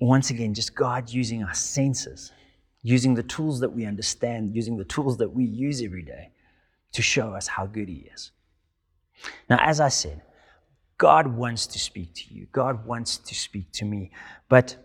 once 0.00 0.30
again, 0.30 0.52
just 0.52 0.74
God 0.74 1.08
using 1.08 1.42
our 1.42 1.54
senses 1.54 2.32
using 2.86 3.14
the 3.14 3.22
tools 3.24 3.58
that 3.58 3.68
we 3.68 3.84
understand, 3.84 4.54
using 4.54 4.76
the 4.76 4.84
tools 4.84 5.16
that 5.16 5.28
we 5.28 5.44
use 5.44 5.82
every 5.82 6.02
day 6.02 6.30
to 6.92 7.02
show 7.02 7.34
us 7.34 7.48
how 7.48 7.66
good 7.66 7.88
He 7.88 8.08
is. 8.14 8.30
Now, 9.50 9.58
as 9.60 9.80
I 9.80 9.88
said, 9.88 10.22
God 10.96 11.26
wants 11.26 11.66
to 11.66 11.80
speak 11.80 12.14
to 12.14 12.32
you, 12.32 12.46
God 12.52 12.86
wants 12.86 13.18
to 13.18 13.34
speak 13.34 13.72
to 13.72 13.84
me, 13.84 14.12
but 14.48 14.76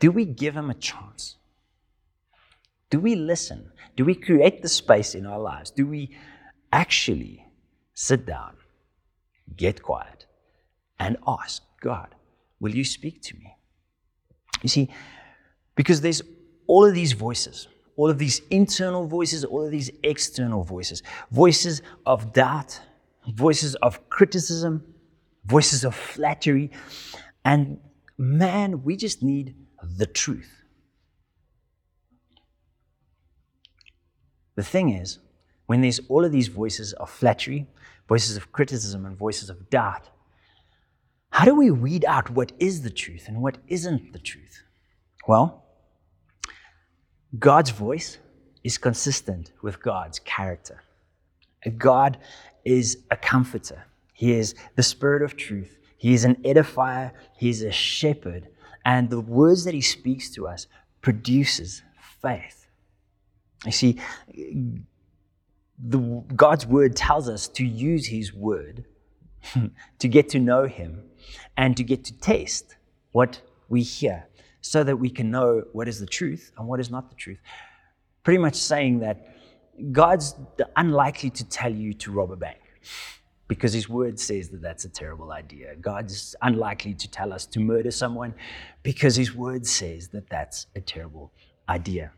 do 0.00 0.10
we 0.10 0.26
give 0.26 0.54
Him 0.54 0.68
a 0.68 0.74
chance? 0.74 1.36
Do 2.90 3.00
we 3.00 3.14
listen? 3.14 3.72
Do 3.96 4.04
we 4.04 4.14
create 4.14 4.60
the 4.60 4.68
space 4.68 5.14
in 5.14 5.24
our 5.24 5.40
lives? 5.40 5.70
Do 5.70 5.86
we 5.86 6.14
actually 6.74 7.42
sit 7.94 8.26
down, 8.26 8.54
get 9.56 9.82
quiet, 9.82 10.26
and 10.98 11.16
ask 11.26 11.62
God, 11.80 12.14
Will 12.60 12.74
you 12.74 12.84
speak 12.84 13.22
to 13.22 13.36
me? 13.36 13.56
You 14.62 14.68
see, 14.68 14.90
because 15.76 16.00
there's 16.00 16.22
all 16.66 16.84
of 16.84 16.94
these 16.94 17.12
voices, 17.12 17.68
all 17.96 18.10
of 18.10 18.18
these 18.18 18.40
internal 18.50 19.06
voices, 19.06 19.44
all 19.44 19.64
of 19.64 19.70
these 19.70 19.90
external 20.02 20.64
voices, 20.64 21.02
voices 21.30 21.82
of 22.04 22.32
doubt, 22.32 22.80
voices 23.28 23.74
of 23.76 24.08
criticism, 24.08 24.82
voices 25.44 25.84
of 25.84 25.94
flattery. 25.94 26.70
And 27.44 27.78
man, 28.16 28.82
we 28.82 28.96
just 28.96 29.22
need 29.22 29.54
the 29.96 30.06
truth. 30.06 30.64
The 34.56 34.64
thing 34.64 34.90
is, 34.90 35.20
when 35.66 35.82
there's 35.82 36.00
all 36.08 36.24
of 36.24 36.32
these 36.32 36.48
voices 36.48 36.92
of 36.94 37.08
flattery, 37.08 37.68
voices 38.08 38.36
of 38.36 38.50
criticism, 38.50 39.06
and 39.06 39.16
voices 39.16 39.50
of 39.50 39.70
doubt, 39.70 40.08
how 41.38 41.44
do 41.44 41.54
we 41.54 41.70
weed 41.70 42.04
out 42.04 42.28
what 42.30 42.50
is 42.58 42.82
the 42.82 42.90
truth 42.90 43.28
and 43.28 43.40
what 43.40 43.58
isn't 43.68 44.12
the 44.12 44.18
truth? 44.18 44.64
Well, 45.28 45.62
God's 47.38 47.70
voice 47.70 48.18
is 48.64 48.76
consistent 48.76 49.52
with 49.62 49.80
God's 49.80 50.18
character. 50.18 50.82
God 51.76 52.18
is 52.64 52.98
a 53.12 53.16
comforter. 53.16 53.86
He 54.14 54.32
is 54.32 54.56
the 54.74 54.82
spirit 54.82 55.22
of 55.22 55.36
truth. 55.36 55.78
He 55.96 56.12
is 56.12 56.24
an 56.24 56.34
edifier. 56.42 57.12
He 57.36 57.50
is 57.50 57.62
a 57.62 57.70
shepherd. 57.70 58.48
And 58.84 59.08
the 59.08 59.20
words 59.20 59.62
that 59.62 59.74
he 59.74 59.80
speaks 59.80 60.30
to 60.30 60.48
us 60.48 60.66
produces 61.02 61.82
faith. 62.20 62.66
You 63.64 63.70
see, 63.70 64.00
the, 65.78 65.98
God's 66.34 66.66
word 66.66 66.96
tells 66.96 67.28
us 67.28 67.46
to 67.46 67.64
use 67.64 68.08
his 68.08 68.34
word 68.34 68.84
to 69.98 70.08
get 70.08 70.28
to 70.30 70.38
know 70.38 70.66
him 70.66 71.02
and 71.56 71.76
to 71.76 71.84
get 71.84 72.04
to 72.04 72.12
taste 72.18 72.76
what 73.12 73.40
we 73.68 73.82
hear 73.82 74.26
so 74.60 74.84
that 74.84 74.96
we 74.96 75.10
can 75.10 75.30
know 75.30 75.62
what 75.72 75.88
is 75.88 76.00
the 76.00 76.06
truth 76.06 76.52
and 76.56 76.66
what 76.66 76.80
is 76.80 76.90
not 76.90 77.08
the 77.10 77.16
truth. 77.16 77.38
Pretty 78.22 78.38
much 78.38 78.54
saying 78.54 79.00
that 79.00 79.36
God's 79.92 80.34
unlikely 80.76 81.30
to 81.30 81.48
tell 81.48 81.72
you 81.72 81.94
to 81.94 82.10
rob 82.10 82.32
a 82.32 82.36
bank 82.36 82.58
because 83.46 83.72
his 83.72 83.88
word 83.88 84.20
says 84.20 84.50
that 84.50 84.60
that's 84.60 84.84
a 84.84 84.88
terrible 84.88 85.32
idea. 85.32 85.74
God's 85.76 86.36
unlikely 86.42 86.94
to 86.94 87.10
tell 87.10 87.32
us 87.32 87.46
to 87.46 87.60
murder 87.60 87.90
someone 87.90 88.34
because 88.82 89.16
his 89.16 89.34
word 89.34 89.66
says 89.66 90.08
that 90.08 90.28
that's 90.28 90.66
a 90.76 90.80
terrible 90.80 91.32
idea. 91.68 92.12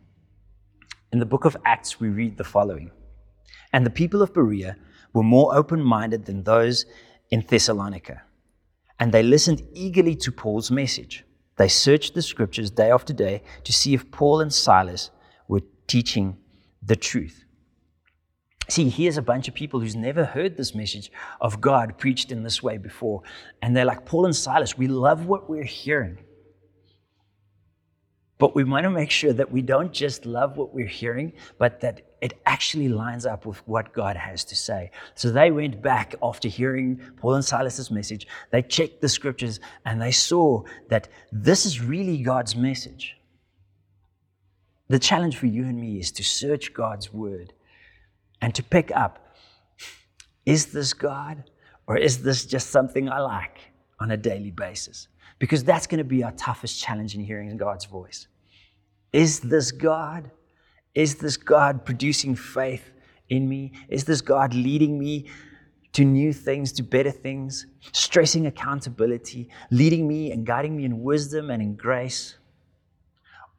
In 1.12 1.18
the 1.18 1.26
book 1.26 1.44
of 1.44 1.56
Acts, 1.64 2.00
we 2.00 2.08
read 2.08 2.36
the 2.36 2.44
following 2.44 2.90
And 3.72 3.86
the 3.86 3.90
people 3.90 4.22
of 4.22 4.32
Berea 4.32 4.76
were 5.12 5.22
more 5.22 5.54
open 5.54 5.82
minded 5.82 6.24
than 6.24 6.42
those 6.42 6.84
in 7.30 7.44
Thessalonica, 7.46 8.22
and 8.98 9.12
they 9.12 9.22
listened 9.22 9.62
eagerly 9.72 10.14
to 10.16 10.32
Paul's 10.32 10.70
message. 10.70 11.24
They 11.56 11.68
searched 11.68 12.14
the 12.14 12.22
scriptures 12.22 12.70
day 12.70 12.90
after 12.90 13.12
day 13.12 13.42
to 13.64 13.72
see 13.72 13.94
if 13.94 14.10
Paul 14.10 14.40
and 14.40 14.52
Silas 14.52 15.10
were 15.46 15.62
teaching 15.86 16.38
the 16.82 16.96
truth. 16.96 17.44
See, 18.68 18.88
here's 18.88 19.16
a 19.16 19.22
bunch 19.22 19.48
of 19.48 19.54
people 19.54 19.80
who's 19.80 19.96
never 19.96 20.24
heard 20.24 20.56
this 20.56 20.76
message 20.76 21.10
of 21.40 21.60
God 21.60 21.98
preached 21.98 22.30
in 22.30 22.44
this 22.44 22.62
way 22.62 22.78
before. 22.78 23.22
And 23.62 23.76
they're 23.76 23.84
like, 23.84 24.06
Paul 24.06 24.26
and 24.26 24.36
Silas, 24.36 24.78
we 24.78 24.86
love 24.86 25.26
what 25.26 25.50
we're 25.50 25.64
hearing. 25.64 26.18
But 28.40 28.54
we 28.54 28.64
want 28.64 28.84
to 28.84 28.90
make 28.90 29.10
sure 29.10 29.34
that 29.34 29.52
we 29.52 29.60
don't 29.60 29.92
just 29.92 30.24
love 30.24 30.56
what 30.56 30.74
we're 30.74 30.86
hearing, 30.86 31.34
but 31.58 31.80
that 31.82 32.00
it 32.22 32.40
actually 32.46 32.88
lines 32.88 33.26
up 33.26 33.44
with 33.44 33.58
what 33.68 33.92
God 33.92 34.16
has 34.16 34.44
to 34.46 34.56
say. 34.56 34.90
So 35.14 35.30
they 35.30 35.50
went 35.50 35.82
back 35.82 36.14
after 36.22 36.48
hearing 36.48 37.00
Paul 37.18 37.34
and 37.34 37.44
Silas's 37.44 37.90
message. 37.90 38.26
They 38.50 38.62
checked 38.62 39.02
the 39.02 39.10
scriptures 39.10 39.60
and 39.84 40.00
they 40.00 40.10
saw 40.10 40.62
that 40.88 41.08
this 41.30 41.66
is 41.66 41.82
really 41.82 42.22
God's 42.22 42.56
message. 42.56 43.14
The 44.88 44.98
challenge 44.98 45.36
for 45.36 45.46
you 45.46 45.64
and 45.64 45.78
me 45.78 45.98
is 46.00 46.10
to 46.12 46.24
search 46.24 46.72
God's 46.72 47.12
word 47.12 47.52
and 48.40 48.54
to 48.54 48.62
pick 48.62 48.90
up 48.90 49.36
is 50.46 50.72
this 50.72 50.94
God 50.94 51.44
or 51.86 51.98
is 51.98 52.22
this 52.22 52.46
just 52.46 52.70
something 52.70 53.06
I 53.10 53.20
like 53.20 53.58
on 53.98 54.10
a 54.10 54.16
daily 54.16 54.50
basis? 54.50 55.08
Because 55.38 55.62
that's 55.62 55.86
going 55.86 55.98
to 55.98 56.04
be 56.04 56.24
our 56.24 56.32
toughest 56.32 56.80
challenge 56.80 57.14
in 57.14 57.20
hearing 57.20 57.54
God's 57.58 57.84
voice. 57.84 58.26
Is 59.12 59.40
this 59.40 59.72
God? 59.72 60.30
Is 60.94 61.16
this 61.16 61.36
God 61.36 61.84
producing 61.84 62.34
faith 62.34 62.90
in 63.28 63.48
me? 63.48 63.72
Is 63.88 64.04
this 64.04 64.20
God 64.20 64.54
leading 64.54 64.98
me 64.98 65.26
to 65.92 66.04
new 66.04 66.32
things, 66.32 66.72
to 66.72 66.82
better 66.82 67.10
things, 67.10 67.66
stressing 67.92 68.46
accountability, 68.46 69.48
leading 69.70 70.06
me 70.06 70.30
and 70.30 70.46
guiding 70.46 70.76
me 70.76 70.84
in 70.84 71.02
wisdom 71.02 71.50
and 71.50 71.62
in 71.62 71.74
grace? 71.74 72.36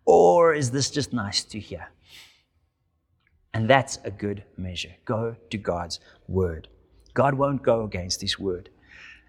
Or 0.05 0.53
is 0.53 0.71
this 0.71 0.89
just 0.89 1.13
nice 1.13 1.43
to 1.45 1.59
hear? 1.59 1.89
And 3.53 3.69
that's 3.69 3.99
a 4.05 4.11
good 4.11 4.43
measure. 4.57 4.95
Go 5.05 5.35
to 5.49 5.57
God's 5.57 5.99
word. 6.27 6.69
God 7.13 7.33
won't 7.33 7.63
go 7.63 7.83
against 7.83 8.21
his 8.21 8.39
word. 8.39 8.69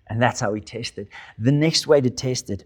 And 0.08 0.22
that's 0.22 0.40
how 0.40 0.52
we 0.52 0.60
test 0.60 0.98
it. 0.98 1.08
The 1.38 1.52
next 1.52 1.86
way 1.86 2.00
to 2.00 2.10
test 2.10 2.50
it 2.50 2.64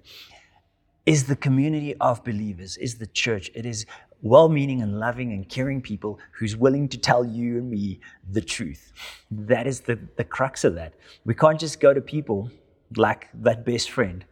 is 1.07 1.25
the 1.25 1.37
community 1.37 1.95
of 2.01 2.23
believers, 2.25 2.77
is 2.77 2.99
the 2.99 3.07
church. 3.07 3.51
It 3.55 3.65
is 3.65 3.87
well 4.23 4.49
meaning 4.49 4.83
and 4.83 4.99
loving 4.99 5.33
and 5.33 5.49
caring 5.49 5.81
people 5.81 6.19
who's 6.33 6.57
willing 6.57 6.89
to 6.89 6.99
tell 6.99 7.25
you 7.25 7.59
and 7.59 7.71
me 7.71 8.01
the 8.33 8.41
truth. 8.41 8.93
That 9.31 9.69
is 9.69 9.81
the, 9.81 9.99
the 10.17 10.25
crux 10.25 10.65
of 10.65 10.75
that. 10.75 10.95
We 11.25 11.35
can't 11.35 11.61
just 11.61 11.79
go 11.79 11.95
to 11.95 12.01
people 12.01 12.51
like 12.97 13.29
that 13.35 13.65
best 13.65 13.91
friend 13.91 14.25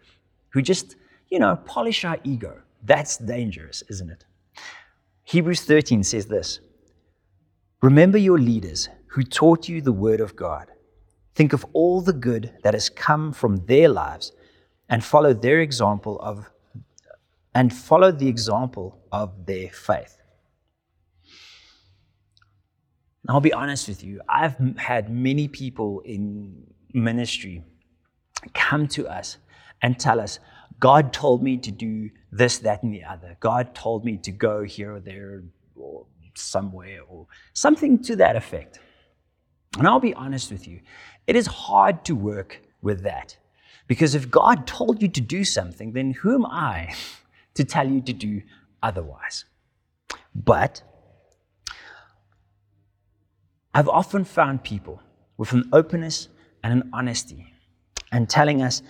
who 0.50 0.62
just, 0.62 0.96
you 1.28 1.38
know, 1.38 1.56
polish 1.64 2.04
our 2.04 2.18
ego. 2.24 2.60
That's 2.82 3.18
dangerous, 3.18 3.82
isn't 3.88 4.10
it? 4.10 4.24
Hebrews 5.24 5.62
13 5.62 6.02
says 6.02 6.26
this 6.26 6.60
Remember 7.82 8.18
your 8.18 8.38
leaders 8.38 8.88
who 9.08 9.22
taught 9.22 9.68
you 9.68 9.80
the 9.80 9.92
word 9.92 10.20
of 10.20 10.34
God. 10.34 10.70
Think 11.34 11.52
of 11.52 11.64
all 11.72 12.00
the 12.00 12.12
good 12.12 12.52
that 12.62 12.74
has 12.74 12.88
come 12.88 13.32
from 13.32 13.66
their 13.66 13.88
lives 13.88 14.32
and 14.88 15.04
follow 15.04 15.32
their 15.32 15.60
example 15.60 16.18
of 16.20 16.50
and 17.54 17.72
follow 17.72 18.10
the 18.10 18.28
example 18.28 18.98
of 19.12 19.46
their 19.46 19.68
faith. 19.68 20.16
I'll 23.28 23.40
be 23.40 23.52
honest 23.52 23.88
with 23.88 24.04
you, 24.04 24.20
I've 24.28 24.56
had 24.76 25.08
many 25.10 25.48
people 25.48 26.00
in 26.00 26.66
ministry 26.92 27.64
come 28.52 28.86
to 28.88 29.08
us 29.08 29.38
and 29.80 29.98
tell 29.98 30.20
us, 30.20 30.38
God 30.78 31.12
told 31.12 31.42
me 31.42 31.56
to 31.58 31.70
do 31.70 32.10
this, 32.30 32.58
that, 32.58 32.82
and 32.82 32.92
the 32.92 33.04
other. 33.04 33.36
God 33.40 33.74
told 33.74 34.04
me 34.04 34.18
to 34.18 34.30
go 34.30 34.62
here 34.62 34.94
or 34.96 35.00
there 35.00 35.42
or 35.74 36.06
somewhere 36.34 37.00
or 37.08 37.26
something 37.54 38.02
to 38.02 38.16
that 38.16 38.36
effect. 38.36 38.78
And 39.78 39.86
I'll 39.86 40.00
be 40.00 40.14
honest 40.14 40.50
with 40.50 40.68
you, 40.68 40.80
it 41.26 41.36
is 41.36 41.46
hard 41.46 42.04
to 42.04 42.14
work 42.14 42.60
with 42.82 43.02
that. 43.02 43.36
Because 43.86 44.14
if 44.14 44.30
God 44.30 44.66
told 44.66 45.00
you 45.00 45.08
to 45.08 45.20
do 45.20 45.44
something, 45.44 45.92
then 45.92 46.12
who 46.12 46.34
am 46.34 46.46
I 46.46 46.94
to 47.54 47.64
tell 47.64 47.88
you 47.88 48.00
to 48.02 48.12
do 48.12 48.42
otherwise? 48.82 49.44
But 50.34 50.82
I've 53.72 53.88
often 53.88 54.24
found 54.24 54.62
people 54.62 55.00
with 55.36 55.52
an 55.52 55.68
openness 55.72 56.28
and 56.62 56.72
an 56.72 56.90
honesty 56.92 57.52
and 58.12 58.28
telling 58.28 58.62
us, 58.62 58.82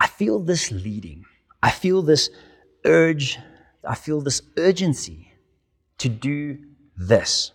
I 0.00 0.06
feel 0.06 0.38
this 0.38 0.70
leading. 0.70 1.24
I 1.62 1.70
feel 1.70 2.02
this 2.02 2.30
urge. 2.84 3.38
I 3.86 3.94
feel 3.94 4.20
this 4.20 4.42
urgency 4.56 5.32
to 5.98 6.08
do 6.08 6.58
this. 6.96 7.52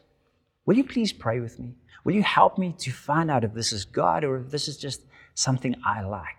Will 0.65 0.77
you 0.77 0.83
please 0.83 1.11
pray 1.11 1.39
with 1.39 1.59
me? 1.59 1.75
Will 2.03 2.13
you 2.13 2.23
help 2.23 2.57
me 2.57 2.75
to 2.79 2.91
find 2.91 3.29
out 3.29 3.43
if 3.43 3.53
this 3.53 3.73
is 3.73 3.85
God 3.85 4.23
or 4.23 4.37
if 4.37 4.51
this 4.51 4.67
is 4.67 4.77
just 4.77 5.01
something 5.33 5.75
I 5.85 6.01
like? 6.01 6.38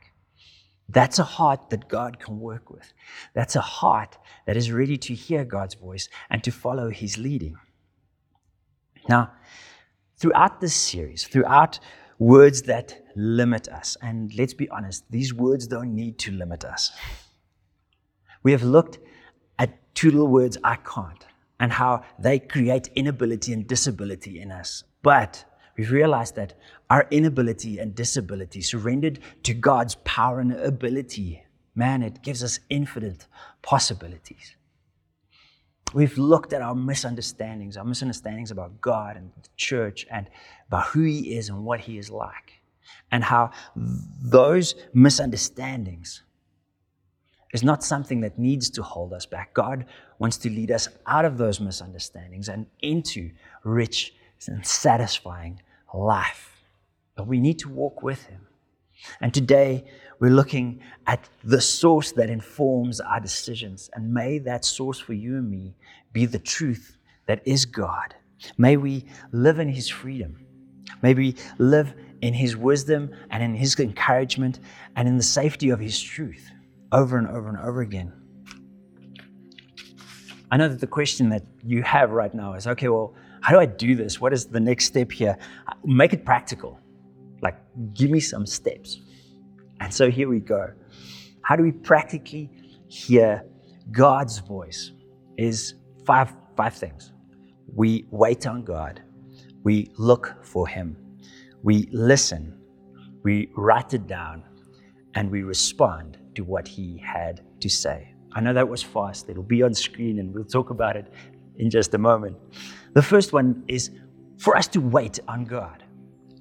That's 0.93 1.19
a 1.19 1.25
heart 1.25 1.71
that 1.71 1.89
God 1.89 2.19
can 2.19 2.41
work 2.41 2.71
with. 2.71 2.93
That's 3.33 3.55
a 3.55 3.61
heart 3.61 4.19
that 4.47 4.57
is 4.57 4.73
ready 4.73 4.97
to 4.97 5.15
hear 5.15 5.45
God's 5.45 5.75
voice 5.75 6.09
and 6.31 6.43
to 6.43 6.51
follow 6.51 6.91
His 6.91 7.17
leading. 7.17 7.57
Now, 9.09 9.33
throughout 10.19 10.61
this 10.61 10.75
series, 10.75 11.25
throughout 11.27 11.79
words 12.19 12.63
that 12.63 13.05
limit 13.15 13.69
us, 13.69 13.97
and 14.03 14.35
let's 14.37 14.55
be 14.55 14.69
honest, 14.69 15.05
these 15.11 15.33
words 15.33 15.67
don't 15.67 15.95
need 15.95 16.19
to 16.21 16.33
limit 16.33 16.65
us. 16.65 16.91
We 18.43 18.53
have 18.53 18.63
looked 18.63 18.99
at 19.59 19.95
two 19.95 20.11
little 20.11 20.29
words, 20.29 20.59
I 20.65 20.77
can't, 20.77 21.25
and 21.61 21.73
how 21.73 22.03
they 22.19 22.39
create 22.41 22.89
inability 22.97 23.53
and 23.53 23.67
disability 23.67 24.41
in 24.41 24.51
us. 24.51 24.83
But 25.03 25.45
we've 25.77 25.91
realized 25.91 26.37
that 26.37 26.55
our 26.89 27.07
inability 27.11 27.79
and 27.79 27.95
disability 27.95 28.61
surrendered 28.61 29.21
to 29.45 29.55
God's 29.55 29.97
power 30.05 30.41
and 30.41 30.53
ability, 30.53 31.45
man, 31.75 32.03
it 32.03 32.23
gives 32.23 32.43
us 32.43 32.61
infinite 32.69 33.27
possibilities. 33.63 34.57
We've 35.93 36.17
looked 36.19 36.53
at 36.53 36.63
our 36.63 36.75
misunderstandings, 36.75 37.77
our 37.77 37.85
misunderstandings 37.85 38.51
about 38.51 38.81
God 38.81 39.17
and 39.17 39.31
the 39.43 39.49
church 39.57 40.07
and 40.11 40.29
about 40.69 40.87
who 40.87 41.03
He 41.03 41.37
is 41.37 41.49
and 41.49 41.65
what 41.65 41.81
He 41.81 41.99
is 41.99 42.11
like, 42.11 42.61
and 43.11 43.25
how 43.25 43.51
those 43.77 44.75
misunderstandings 44.95 46.23
is 47.53 47.63
not 47.65 47.83
something 47.83 48.21
that 48.21 48.39
needs 48.39 48.71
to 48.71 48.83
hold 48.83 49.13
us 49.13 49.27
back. 49.27 49.53
God 49.55 49.85
wants 50.19 50.37
to 50.39 50.51
lead 50.51 50.71
us 50.71 50.89
out 51.07 51.25
of 51.25 51.39
those 51.39 51.61
misunderstandings 51.61 52.49
and 52.49 52.67
into 52.81 53.31
rich 53.65 54.15
and 54.49 54.65
satisfying 54.67 55.61
life. 55.95 56.63
But 57.15 57.27
we 57.27 57.41
need 57.41 57.59
to 57.61 57.69
walk 57.69 58.03
with 58.03 58.25
Him. 58.27 58.47
And 59.21 59.33
today, 59.33 59.85
we're 60.19 60.31
looking 60.31 60.81
at 61.07 61.29
the 61.43 61.61
source 61.61 62.13
that 62.13 62.31
informs 62.31 63.01
our 63.01 63.21
decisions. 63.21 63.91
And 63.95 64.13
may 64.13 64.39
that 64.41 64.65
source 64.65 64.99
for 64.99 65.15
you 65.15 65.37
and 65.37 65.51
me 65.51 65.75
be 66.13 66.27
the 66.27 66.39
truth 66.39 66.97
that 67.27 67.43
is 67.47 67.65
God. 67.65 68.15
May 68.59 68.77
we 68.77 69.07
live 69.33 69.59
in 69.59 69.69
His 69.69 69.89
freedom. 69.89 70.45
May 71.03 71.15
we 71.15 71.37
live 71.59 71.95
in 72.21 72.35
His 72.35 72.57
wisdom 72.57 73.11
and 73.31 73.43
in 73.43 73.55
His 73.55 73.79
encouragement 73.79 74.61
and 74.97 75.09
in 75.09 75.17
the 75.17 75.23
safety 75.23 75.71
of 75.71 75.81
His 75.81 76.01
truth 76.01 76.51
over 76.93 77.17
and 77.17 77.29
over 77.29 77.49
and 77.49 77.59
over 77.59 77.81
again. 77.81 78.13
I 80.51 80.57
know 80.57 80.69
that 80.69 80.81
the 80.81 80.87
question 80.87 81.29
that 81.31 81.45
you 81.65 81.83
have 81.83 82.11
right 82.11 82.35
now 82.35 82.55
is 82.55 82.67
okay, 82.67 82.89
well, 82.89 83.15
how 83.41 83.53
do 83.53 83.61
I 83.61 83.67
do 83.67 83.95
this? 83.95 84.21
What 84.21 84.33
is 84.33 84.47
the 84.47 84.61
next 84.61 84.87
step 84.87 85.11
here? 85.11 85.37
Uh, 85.67 85.73
make 85.85 86.13
it 86.13 86.25
practical. 86.25 86.79
Like, 87.43 87.57
give 87.95 88.11
me 88.11 88.21
some 88.21 88.47
steps. 88.47 89.01
And 89.81 89.93
so 89.93 90.11
here 90.11 90.29
we 90.29 90.41
go. 90.41 90.73
How 91.43 91.57
do 91.57 91.63
we 91.63 91.73
practically 91.73 92.51
hear 92.89 93.45
God's 93.91 94.39
voice? 94.39 94.93
Is 95.39 95.75
five, 96.05 96.35
five 96.57 96.75
things. 96.75 97.13
We 97.75 98.07
wait 98.11 98.47
on 98.47 98.65
God, 98.65 99.03
we 99.63 99.91
look 99.97 100.45
for 100.45 100.67
Him, 100.69 100.97
we 101.63 101.89
listen, 101.93 102.59
we 103.23 103.49
write 103.57 103.95
it 103.95 104.07
down, 104.07 104.43
and 105.15 105.31
we 105.31 105.43
respond 105.43 106.19
to 106.35 106.43
what 106.43 106.67
He 106.67 106.99
had 106.99 107.43
to 107.61 107.69
say. 107.69 108.13
I 108.33 108.41
know 108.41 108.53
that 108.53 108.69
was 108.69 108.83
fast. 108.83 109.29
It'll 109.29 109.43
be 109.43 109.63
on 109.63 109.75
screen 109.75 110.19
and 110.19 110.33
we'll 110.33 110.45
talk 110.45 110.71
about 110.71 110.97
it 110.97 111.13
in 111.61 111.71
just 111.71 111.95
a 111.95 111.99
moment. 111.99 112.37
The 112.95 113.03
first 113.03 113.33
one 113.33 113.63
is 113.69 113.91
for 114.39 114.57
us 114.57 114.67
to 114.69 114.81
wait 114.81 115.21
on 115.29 115.45
God. 115.45 115.85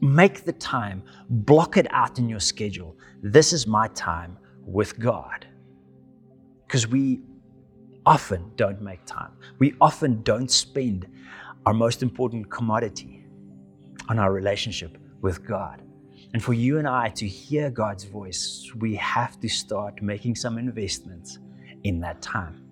Make 0.01 0.45
the 0.45 0.53
time, 0.53 1.03
block 1.29 1.75
it 1.75 1.87
out 1.91 2.17
in 2.19 2.29
your 2.29 2.39
schedule. 2.39 2.95
This 3.21 3.51
is 3.51 3.67
my 3.67 3.89
time 3.89 4.37
with 4.65 4.97
God. 4.97 5.45
Because 6.65 6.87
we 6.87 7.21
often 8.05 8.51
don't 8.55 8.81
make 8.81 9.03
time. 9.05 9.31
We 9.59 9.73
often 9.81 10.23
don't 10.23 10.49
spend 10.49 11.05
our 11.65 11.73
most 11.73 12.01
important 12.01 12.49
commodity 12.49 13.25
on 14.07 14.19
our 14.19 14.31
relationship 14.31 14.97
with 15.21 15.45
God. 15.45 15.81
And 16.33 16.41
for 16.41 16.53
you 16.53 16.77
and 16.77 16.87
I 16.87 17.09
to 17.09 17.27
hear 17.27 17.69
God's 17.69 18.05
voice, 18.05 18.71
we 18.77 18.95
have 18.95 19.37
to 19.41 19.49
start 19.49 20.01
making 20.01 20.35
some 20.35 20.57
investments 20.57 21.39
in 21.83 21.99
that 22.01 22.21
time. 22.21 22.68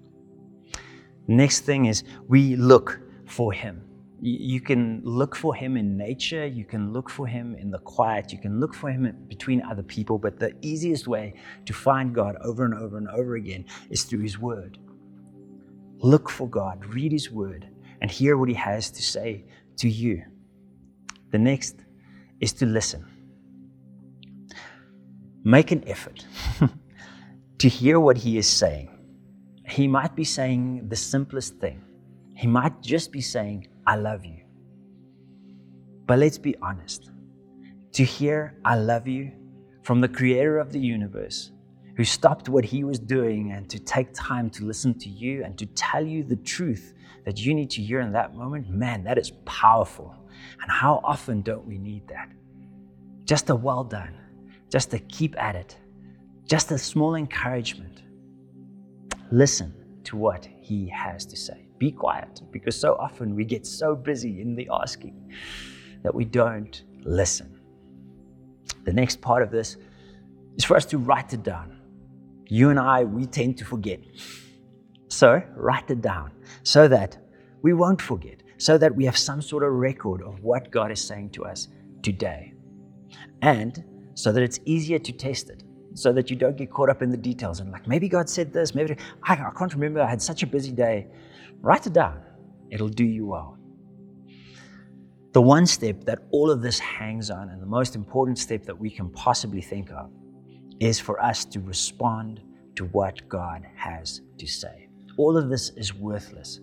Next 1.27 1.61
thing 1.61 1.85
is 1.85 2.03
we 2.27 2.55
look 2.55 2.99
for 3.25 3.51
Him. 3.51 3.83
You 4.19 4.61
can 4.61 5.01
look 5.03 5.35
for 5.35 5.53
Him 5.53 5.77
in 5.77 5.95
nature, 5.95 6.45
you 6.45 6.65
can 6.65 6.91
look 6.91 7.09
for 7.09 7.27
Him 7.27 7.53
in 7.55 7.69
the 7.69 7.77
quiet, 7.79 8.31
you 8.31 8.39
can 8.39 8.59
look 8.59 8.73
for 8.73 8.89
Him 8.89 9.15
between 9.27 9.61
other 9.61 9.83
people, 9.83 10.17
but 10.17 10.39
the 10.39 10.55
easiest 10.61 11.07
way 11.07 11.35
to 11.65 11.73
find 11.73 12.15
God 12.15 12.35
over 12.43 12.65
and 12.65 12.73
over 12.73 12.97
and 12.97 13.07
over 13.09 13.35
again 13.35 13.65
is 13.91 14.05
through 14.05 14.21
His 14.21 14.39
Word. 14.39 14.79
Look 15.99 16.29
for 16.29 16.49
God, 16.49 16.83
read 16.85 17.11
His 17.11 17.29
Word, 17.29 17.67
and 18.01 18.09
hear 18.09 18.37
what 18.37 18.49
He 18.49 18.55
has 18.55 18.89
to 18.91 19.03
say 19.03 19.45
to 19.77 19.87
you. 19.87 20.23
The 21.31 21.37
next 21.37 21.75
is 22.39 22.53
to 22.53 22.65
listen. 22.65 23.05
Make 25.43 25.71
an 25.71 25.83
effort 25.87 26.25
to 27.59 27.69
hear 27.69 27.99
what 27.99 28.17
He 28.17 28.37
is 28.39 28.47
saying. 28.47 28.96
He 29.67 29.87
might 29.87 30.15
be 30.15 30.23
saying 30.23 30.87
the 30.87 30.95
simplest 30.95 31.59
thing. 31.59 31.81
He 32.35 32.47
might 32.47 32.81
just 32.81 33.11
be 33.11 33.21
saying, 33.21 33.67
I 33.85 33.97
love 33.97 34.23
you. 34.23 34.41
But 36.05 36.19
let's 36.19 36.37
be 36.37 36.55
honest. 36.61 37.11
To 37.93 38.03
hear, 38.03 38.55
I 38.63 38.77
love 38.77 39.07
you 39.07 39.31
from 39.83 39.99
the 40.01 40.07
creator 40.07 40.57
of 40.57 40.71
the 40.71 40.79
universe, 40.79 41.51
who 41.95 42.03
stopped 42.05 42.47
what 42.47 42.63
he 42.63 42.83
was 42.83 42.99
doing 42.99 43.51
and 43.51 43.69
to 43.69 43.79
take 43.79 44.13
time 44.13 44.49
to 44.51 44.65
listen 44.65 44.97
to 44.99 45.09
you 45.09 45.43
and 45.43 45.57
to 45.57 45.65
tell 45.67 46.05
you 46.05 46.23
the 46.23 46.35
truth 46.37 46.93
that 47.25 47.39
you 47.39 47.53
need 47.53 47.69
to 47.71 47.81
hear 47.81 47.99
in 47.99 48.11
that 48.13 48.35
moment, 48.35 48.69
man, 48.69 49.03
that 49.03 49.17
is 49.17 49.31
powerful. 49.45 50.15
And 50.61 50.71
how 50.71 51.01
often 51.03 51.41
don't 51.41 51.65
we 51.65 51.77
need 51.77 52.07
that? 52.07 52.29
Just 53.25 53.49
a 53.49 53.55
well 53.55 53.83
done, 53.83 54.15
just 54.71 54.93
a 54.93 54.99
keep 54.99 55.37
at 55.41 55.55
it, 55.55 55.75
just 56.45 56.71
a 56.71 56.77
small 56.77 57.15
encouragement. 57.15 58.03
Listen 59.31 59.73
to 60.05 60.15
what 60.17 60.47
he 60.61 60.87
has 60.87 61.25
to 61.25 61.35
say 61.35 61.67
be 61.77 61.91
quiet 61.91 62.41
because 62.51 62.79
so 62.79 62.95
often 62.95 63.35
we 63.35 63.45
get 63.45 63.65
so 63.65 63.95
busy 63.95 64.41
in 64.41 64.55
the 64.55 64.69
asking 64.71 65.31
that 66.03 66.13
we 66.13 66.25
don't 66.25 66.83
listen. 67.03 67.59
The 68.83 68.93
next 68.93 69.21
part 69.21 69.43
of 69.43 69.51
this 69.51 69.77
is 70.55 70.63
for 70.63 70.75
us 70.75 70.85
to 70.85 70.97
write 70.97 71.33
it 71.33 71.43
down. 71.43 71.79
You 72.47 72.69
and 72.69 72.79
I, 72.79 73.03
we 73.03 73.25
tend 73.25 73.57
to 73.57 73.65
forget. 73.65 73.99
So 75.09 75.41
write 75.55 75.89
it 75.91 76.01
down 76.01 76.31
so 76.63 76.87
that 76.87 77.17
we 77.61 77.73
won't 77.73 78.01
forget, 78.01 78.41
so 78.57 78.77
that 78.77 78.95
we 78.95 79.05
have 79.05 79.17
some 79.17 79.41
sort 79.41 79.63
of 79.63 79.73
record 79.73 80.21
of 80.21 80.41
what 80.41 80.71
God 80.71 80.91
is 80.91 81.01
saying 81.01 81.31
to 81.31 81.45
us 81.45 81.67
today. 82.01 82.53
And 83.41 83.83
so 84.13 84.31
that 84.31 84.41
it's 84.41 84.59
easier 84.65 84.99
to 84.99 85.11
test 85.11 85.49
it 85.49 85.63
so 85.97 86.13
that 86.13 86.29
you 86.29 86.35
don't 86.35 86.55
get 86.55 86.69
caught 86.69 86.89
up 86.89 87.01
in 87.01 87.09
the 87.09 87.17
details 87.17 87.59
and 87.59 87.71
like 87.71 87.87
maybe 87.87 88.07
God 88.07 88.29
said 88.29 88.53
this, 88.53 88.75
maybe 88.75 88.95
I, 89.23 89.33
I 89.33 89.51
can't 89.57 89.73
remember. 89.73 90.01
I 90.01 90.09
had 90.09 90.21
such 90.21 90.43
a 90.43 90.47
busy 90.47 90.71
day. 90.71 91.07
Write 91.61 91.87
it 91.87 91.93
down. 91.93 92.21
It'll 92.69 92.87
do 92.87 93.03
you 93.03 93.25
well. 93.25 93.57
The 95.33 95.41
one 95.41 95.65
step 95.65 96.03
that 96.05 96.19
all 96.31 96.49
of 96.51 96.61
this 96.61 96.79
hangs 96.79 97.29
on, 97.29 97.49
and 97.49 97.61
the 97.61 97.67
most 97.67 97.95
important 97.95 98.37
step 98.39 98.63
that 98.65 98.77
we 98.77 98.89
can 98.89 99.09
possibly 99.09 99.61
think 99.61 99.91
of, 99.91 100.11
is 100.79 100.99
for 100.99 101.21
us 101.21 101.45
to 101.45 101.59
respond 101.59 102.41
to 102.75 102.85
what 102.85 103.27
God 103.27 103.65
has 103.75 104.21
to 104.37 104.47
say. 104.47 104.87
All 105.17 105.35
of 105.35 105.49
this 105.49 105.69
is 105.71 105.93
worthless 105.93 106.59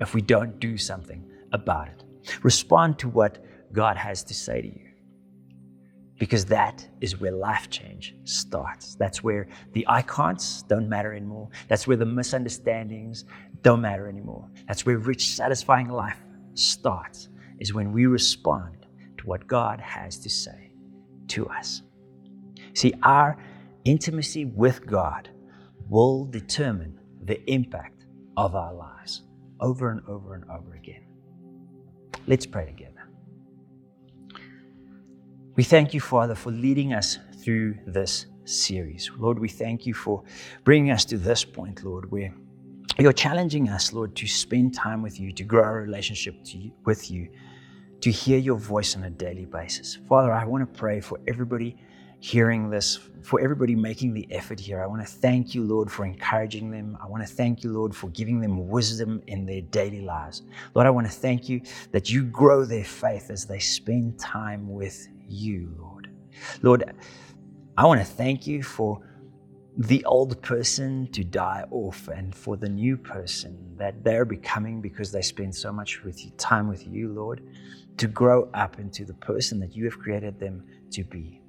if 0.00 0.14
we 0.14 0.22
don't 0.22 0.58
do 0.60 0.76
something 0.76 1.24
about 1.52 1.88
it. 1.88 2.04
Respond 2.42 2.98
to 3.00 3.08
what 3.08 3.38
God 3.72 3.96
has 3.96 4.22
to 4.24 4.34
say 4.34 4.60
to 4.60 4.68
you. 4.68 4.85
Because 6.18 6.46
that 6.46 6.88
is 7.00 7.20
where 7.20 7.32
life 7.32 7.68
change 7.68 8.16
starts. 8.24 8.94
That's 8.94 9.22
where 9.22 9.48
the 9.72 9.84
icons 9.88 10.62
don't 10.62 10.88
matter 10.88 11.12
anymore. 11.12 11.50
That's 11.68 11.86
where 11.86 11.96
the 11.96 12.06
misunderstandings 12.06 13.24
don't 13.62 13.82
matter 13.82 14.08
anymore. 14.08 14.48
That's 14.66 14.86
where 14.86 14.98
rich, 14.98 15.34
satisfying 15.34 15.88
life 15.88 16.18
starts, 16.54 17.28
is 17.58 17.74
when 17.74 17.92
we 17.92 18.06
respond 18.06 18.86
to 19.18 19.26
what 19.26 19.46
God 19.46 19.80
has 19.80 20.18
to 20.20 20.30
say 20.30 20.72
to 21.28 21.46
us. 21.48 21.82
See, 22.74 22.94
our 23.02 23.36
intimacy 23.84 24.46
with 24.46 24.86
God 24.86 25.28
will 25.88 26.24
determine 26.24 26.98
the 27.24 27.42
impact 27.50 28.06
of 28.36 28.54
our 28.54 28.72
lives 28.74 29.22
over 29.60 29.90
and 29.90 30.00
over 30.08 30.34
and 30.34 30.44
over 30.50 30.74
again. 30.74 31.04
Let's 32.26 32.46
pray 32.46 32.66
together. 32.66 32.95
We 35.56 35.64
thank 35.64 35.94
you, 35.94 36.02
Father, 36.02 36.34
for 36.34 36.50
leading 36.50 36.92
us 36.92 37.18
through 37.38 37.78
this 37.86 38.26
series. 38.44 39.10
Lord, 39.16 39.38
we 39.38 39.48
thank 39.48 39.86
you 39.86 39.94
for 39.94 40.22
bringing 40.64 40.90
us 40.90 41.06
to 41.06 41.16
this 41.16 41.46
point, 41.46 41.82
Lord, 41.82 42.12
where 42.12 42.34
you're 42.98 43.14
challenging 43.14 43.70
us, 43.70 43.94
Lord, 43.94 44.14
to 44.16 44.26
spend 44.26 44.74
time 44.74 45.00
with 45.00 45.18
you, 45.18 45.32
to 45.32 45.44
grow 45.44 45.62
our 45.62 45.80
relationship 45.80 46.36
you, 46.44 46.72
with 46.84 47.10
you, 47.10 47.30
to 48.02 48.10
hear 48.10 48.36
your 48.36 48.58
voice 48.58 48.96
on 48.96 49.04
a 49.04 49.10
daily 49.10 49.46
basis. 49.46 49.96
Father, 50.06 50.30
I 50.30 50.44
want 50.44 50.60
to 50.70 50.78
pray 50.78 51.00
for 51.00 51.18
everybody 51.26 51.78
hearing 52.20 52.68
this, 52.68 52.98
for 53.22 53.40
everybody 53.40 53.74
making 53.74 54.12
the 54.12 54.30
effort 54.30 54.60
here. 54.60 54.82
I 54.82 54.86
want 54.86 55.06
to 55.06 55.10
thank 55.10 55.54
you, 55.54 55.64
Lord, 55.64 55.90
for 55.90 56.04
encouraging 56.04 56.70
them. 56.70 56.98
I 57.02 57.06
want 57.06 57.26
to 57.26 57.32
thank 57.32 57.64
you, 57.64 57.72
Lord, 57.72 57.96
for 57.96 58.10
giving 58.10 58.40
them 58.42 58.68
wisdom 58.68 59.22
in 59.26 59.46
their 59.46 59.62
daily 59.62 60.02
lives. 60.02 60.42
Lord, 60.74 60.86
I 60.86 60.90
want 60.90 61.06
to 61.06 61.12
thank 61.12 61.48
you 61.48 61.62
that 61.92 62.10
you 62.10 62.24
grow 62.24 62.66
their 62.66 62.84
faith 62.84 63.30
as 63.30 63.46
they 63.46 63.58
spend 63.58 64.18
time 64.18 64.68
with 64.68 65.08
you, 65.28 65.74
Lord. 65.78 66.10
Lord, 66.62 66.94
I 67.76 67.84
want 67.86 68.00
to 68.00 68.06
thank 68.06 68.46
you 68.46 68.62
for 68.62 69.02
the 69.78 70.04
old 70.06 70.40
person 70.40 71.06
to 71.12 71.22
die 71.22 71.64
off 71.70 72.08
and 72.08 72.34
for 72.34 72.56
the 72.56 72.68
new 72.68 72.96
person 72.96 73.74
that 73.76 74.02
they're 74.02 74.24
becoming 74.24 74.80
because 74.80 75.12
they 75.12 75.20
spend 75.20 75.54
so 75.54 75.70
much 75.70 76.02
with 76.02 76.24
you, 76.24 76.30
time 76.38 76.68
with 76.68 76.86
you, 76.86 77.12
Lord, 77.12 77.42
to 77.98 78.06
grow 78.06 78.48
up 78.54 78.78
into 78.78 79.04
the 79.04 79.14
person 79.14 79.60
that 79.60 79.76
you 79.76 79.84
have 79.84 79.98
created 79.98 80.40
them 80.40 80.64
to 80.92 81.04
be. 81.04 81.42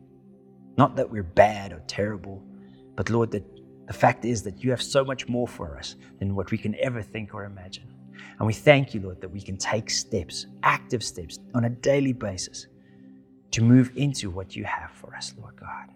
Not 0.78 0.98
that 0.98 1.10
we're 1.10 1.24
bad 1.24 1.72
or 1.72 1.82
terrible, 1.88 2.44
but 2.96 3.10
Lord, 3.10 3.32
that 3.32 3.46
the 3.88 3.94
fact 3.94 4.26
is 4.26 4.44
that 4.44 4.62
you 4.62 4.70
have 4.72 4.82
so 4.82 5.06
much 5.06 5.30
more 5.30 5.48
for 5.48 5.78
us 5.78 5.96
than 6.20 6.36
what 6.36 6.52
we 6.52 6.58
can 6.58 6.76
ever 6.82 7.02
think 7.02 7.34
or 7.34 7.46
imagine. 7.46 7.88
And 8.38 8.46
we 8.46 8.54
thank 8.54 8.94
you, 8.94 9.00
Lord, 9.00 9.22
that 9.22 9.30
we 9.30 9.42
can 9.42 9.56
take 9.56 9.90
steps, 9.90 10.48
active 10.63 11.02
steps, 11.02 11.40
on 11.56 11.66
a 11.66 11.70
daily 11.70 12.13
basis 12.13 12.68
to 13.52 13.62
move 13.62 13.92
into 13.96 14.30
what 14.30 14.56
you 14.56 14.64
have 14.66 14.92
for 14.92 15.16
us, 15.16 15.34
Lord 15.40 15.56
God. 15.56 15.90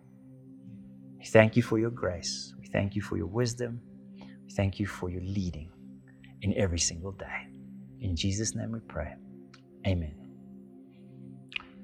We 1.20 1.26
thank 1.26 1.56
you 1.56 1.64
for 1.64 1.78
your 1.78 1.92
grace. 1.92 2.54
We 2.60 2.68
thank 2.68 2.96
you 2.96 3.02
for 3.02 3.18
your 3.18 3.28
wisdom. 3.28 3.82
We 4.18 4.52
thank 4.52 4.80
you 4.80 4.88
for 4.88 5.10
your 5.10 5.22
leading 5.22 5.70
in 6.42 6.54
every 6.56 6.80
single 6.80 7.12
day. 7.12 7.48
In 8.00 8.16
Jesus' 8.16 8.56
name 8.56 8.72
we 8.72 8.80
pray. 8.80 9.14
Amen. 9.86 10.16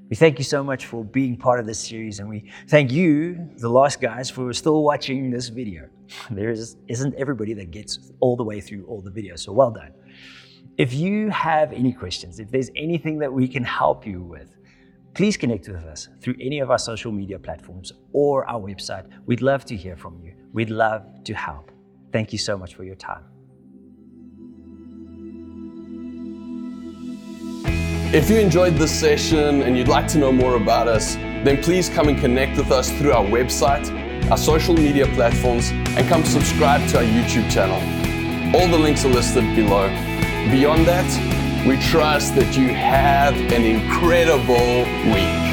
We 0.09 0.15
thank 0.15 0.37
you 0.37 0.45
so 0.45 0.63
much 0.63 0.85
for 0.85 1.03
being 1.03 1.35
part 1.35 1.59
of 1.59 1.65
this 1.65 1.79
series, 1.79 2.19
and 2.19 2.29
we 2.29 2.49
thank 2.69 2.91
you, 2.91 3.49
the 3.57 3.67
Lost 3.67 3.99
Guys, 3.99 4.29
for 4.29 4.53
still 4.53 4.83
watching 4.83 5.29
this 5.29 5.49
video. 5.49 5.89
There 6.31 6.49
is, 6.49 6.77
isn't 6.87 7.13
everybody 7.15 7.53
that 7.55 7.71
gets 7.71 8.11
all 8.21 8.37
the 8.37 8.43
way 8.43 8.61
through 8.61 8.85
all 8.85 9.01
the 9.01 9.11
videos, 9.11 9.39
so 9.39 9.51
well 9.51 9.71
done. 9.71 9.91
If 10.77 10.93
you 10.93 11.29
have 11.29 11.73
any 11.73 11.91
questions, 11.91 12.39
if 12.39 12.49
there's 12.49 12.71
anything 12.77 13.19
that 13.19 13.33
we 13.33 13.45
can 13.47 13.63
help 13.65 14.07
you 14.07 14.21
with, 14.21 14.55
please 15.17 15.35
connect 15.35 15.67
with 15.67 15.83
us 15.83 16.09
through 16.21 16.35
any 16.39 16.59
of 16.59 16.69
our 16.69 16.77
social 16.77 17.11
media 17.11 17.39
platforms 17.39 17.91
or 18.13 18.47
our 18.47 18.61
website. 18.61 19.03
We'd 19.25 19.41
love 19.41 19.65
to 19.65 19.75
hear 19.75 19.97
from 19.97 20.21
you. 20.23 20.33
We'd 20.53 20.69
love 20.69 21.23
to 21.23 21.33
help. 21.33 21.71
Thank 22.13 22.31
you 22.31 22.37
so 22.37 22.55
much 22.55 22.75
for 22.75 22.83
your 22.83 22.93
time. 22.93 23.23
If 28.13 28.29
you 28.29 28.37
enjoyed 28.37 28.75
this 28.75 28.91
session 28.91 29.63
and 29.63 29.75
you'd 29.75 29.87
like 29.87 30.07
to 30.09 30.19
know 30.19 30.31
more 30.31 30.55
about 30.55 30.87
us, 30.87 31.15
then 31.15 31.63
please 31.63 31.89
come 31.89 32.09
and 32.09 32.19
connect 32.19 32.55
with 32.55 32.71
us 32.71 32.91
through 32.91 33.13
our 33.13 33.25
website, 33.25 33.89
our 34.29 34.37
social 34.37 34.75
media 34.75 35.07
platforms, 35.15 35.71
and 35.71 36.07
come 36.07 36.23
subscribe 36.25 36.87
to 36.89 36.97
our 36.97 37.03
YouTube 37.03 37.49
channel. 37.49 37.81
All 38.55 38.67
the 38.67 38.77
links 38.77 39.03
are 39.03 39.09
listed 39.09 39.43
below. 39.55 39.89
Beyond 40.51 40.85
that, 40.85 41.36
we 41.67 41.77
trust 41.77 42.33
that 42.35 42.55
you 42.55 42.69
have 42.69 43.35
an 43.51 43.65
incredible 43.65 44.85
week. 45.11 45.46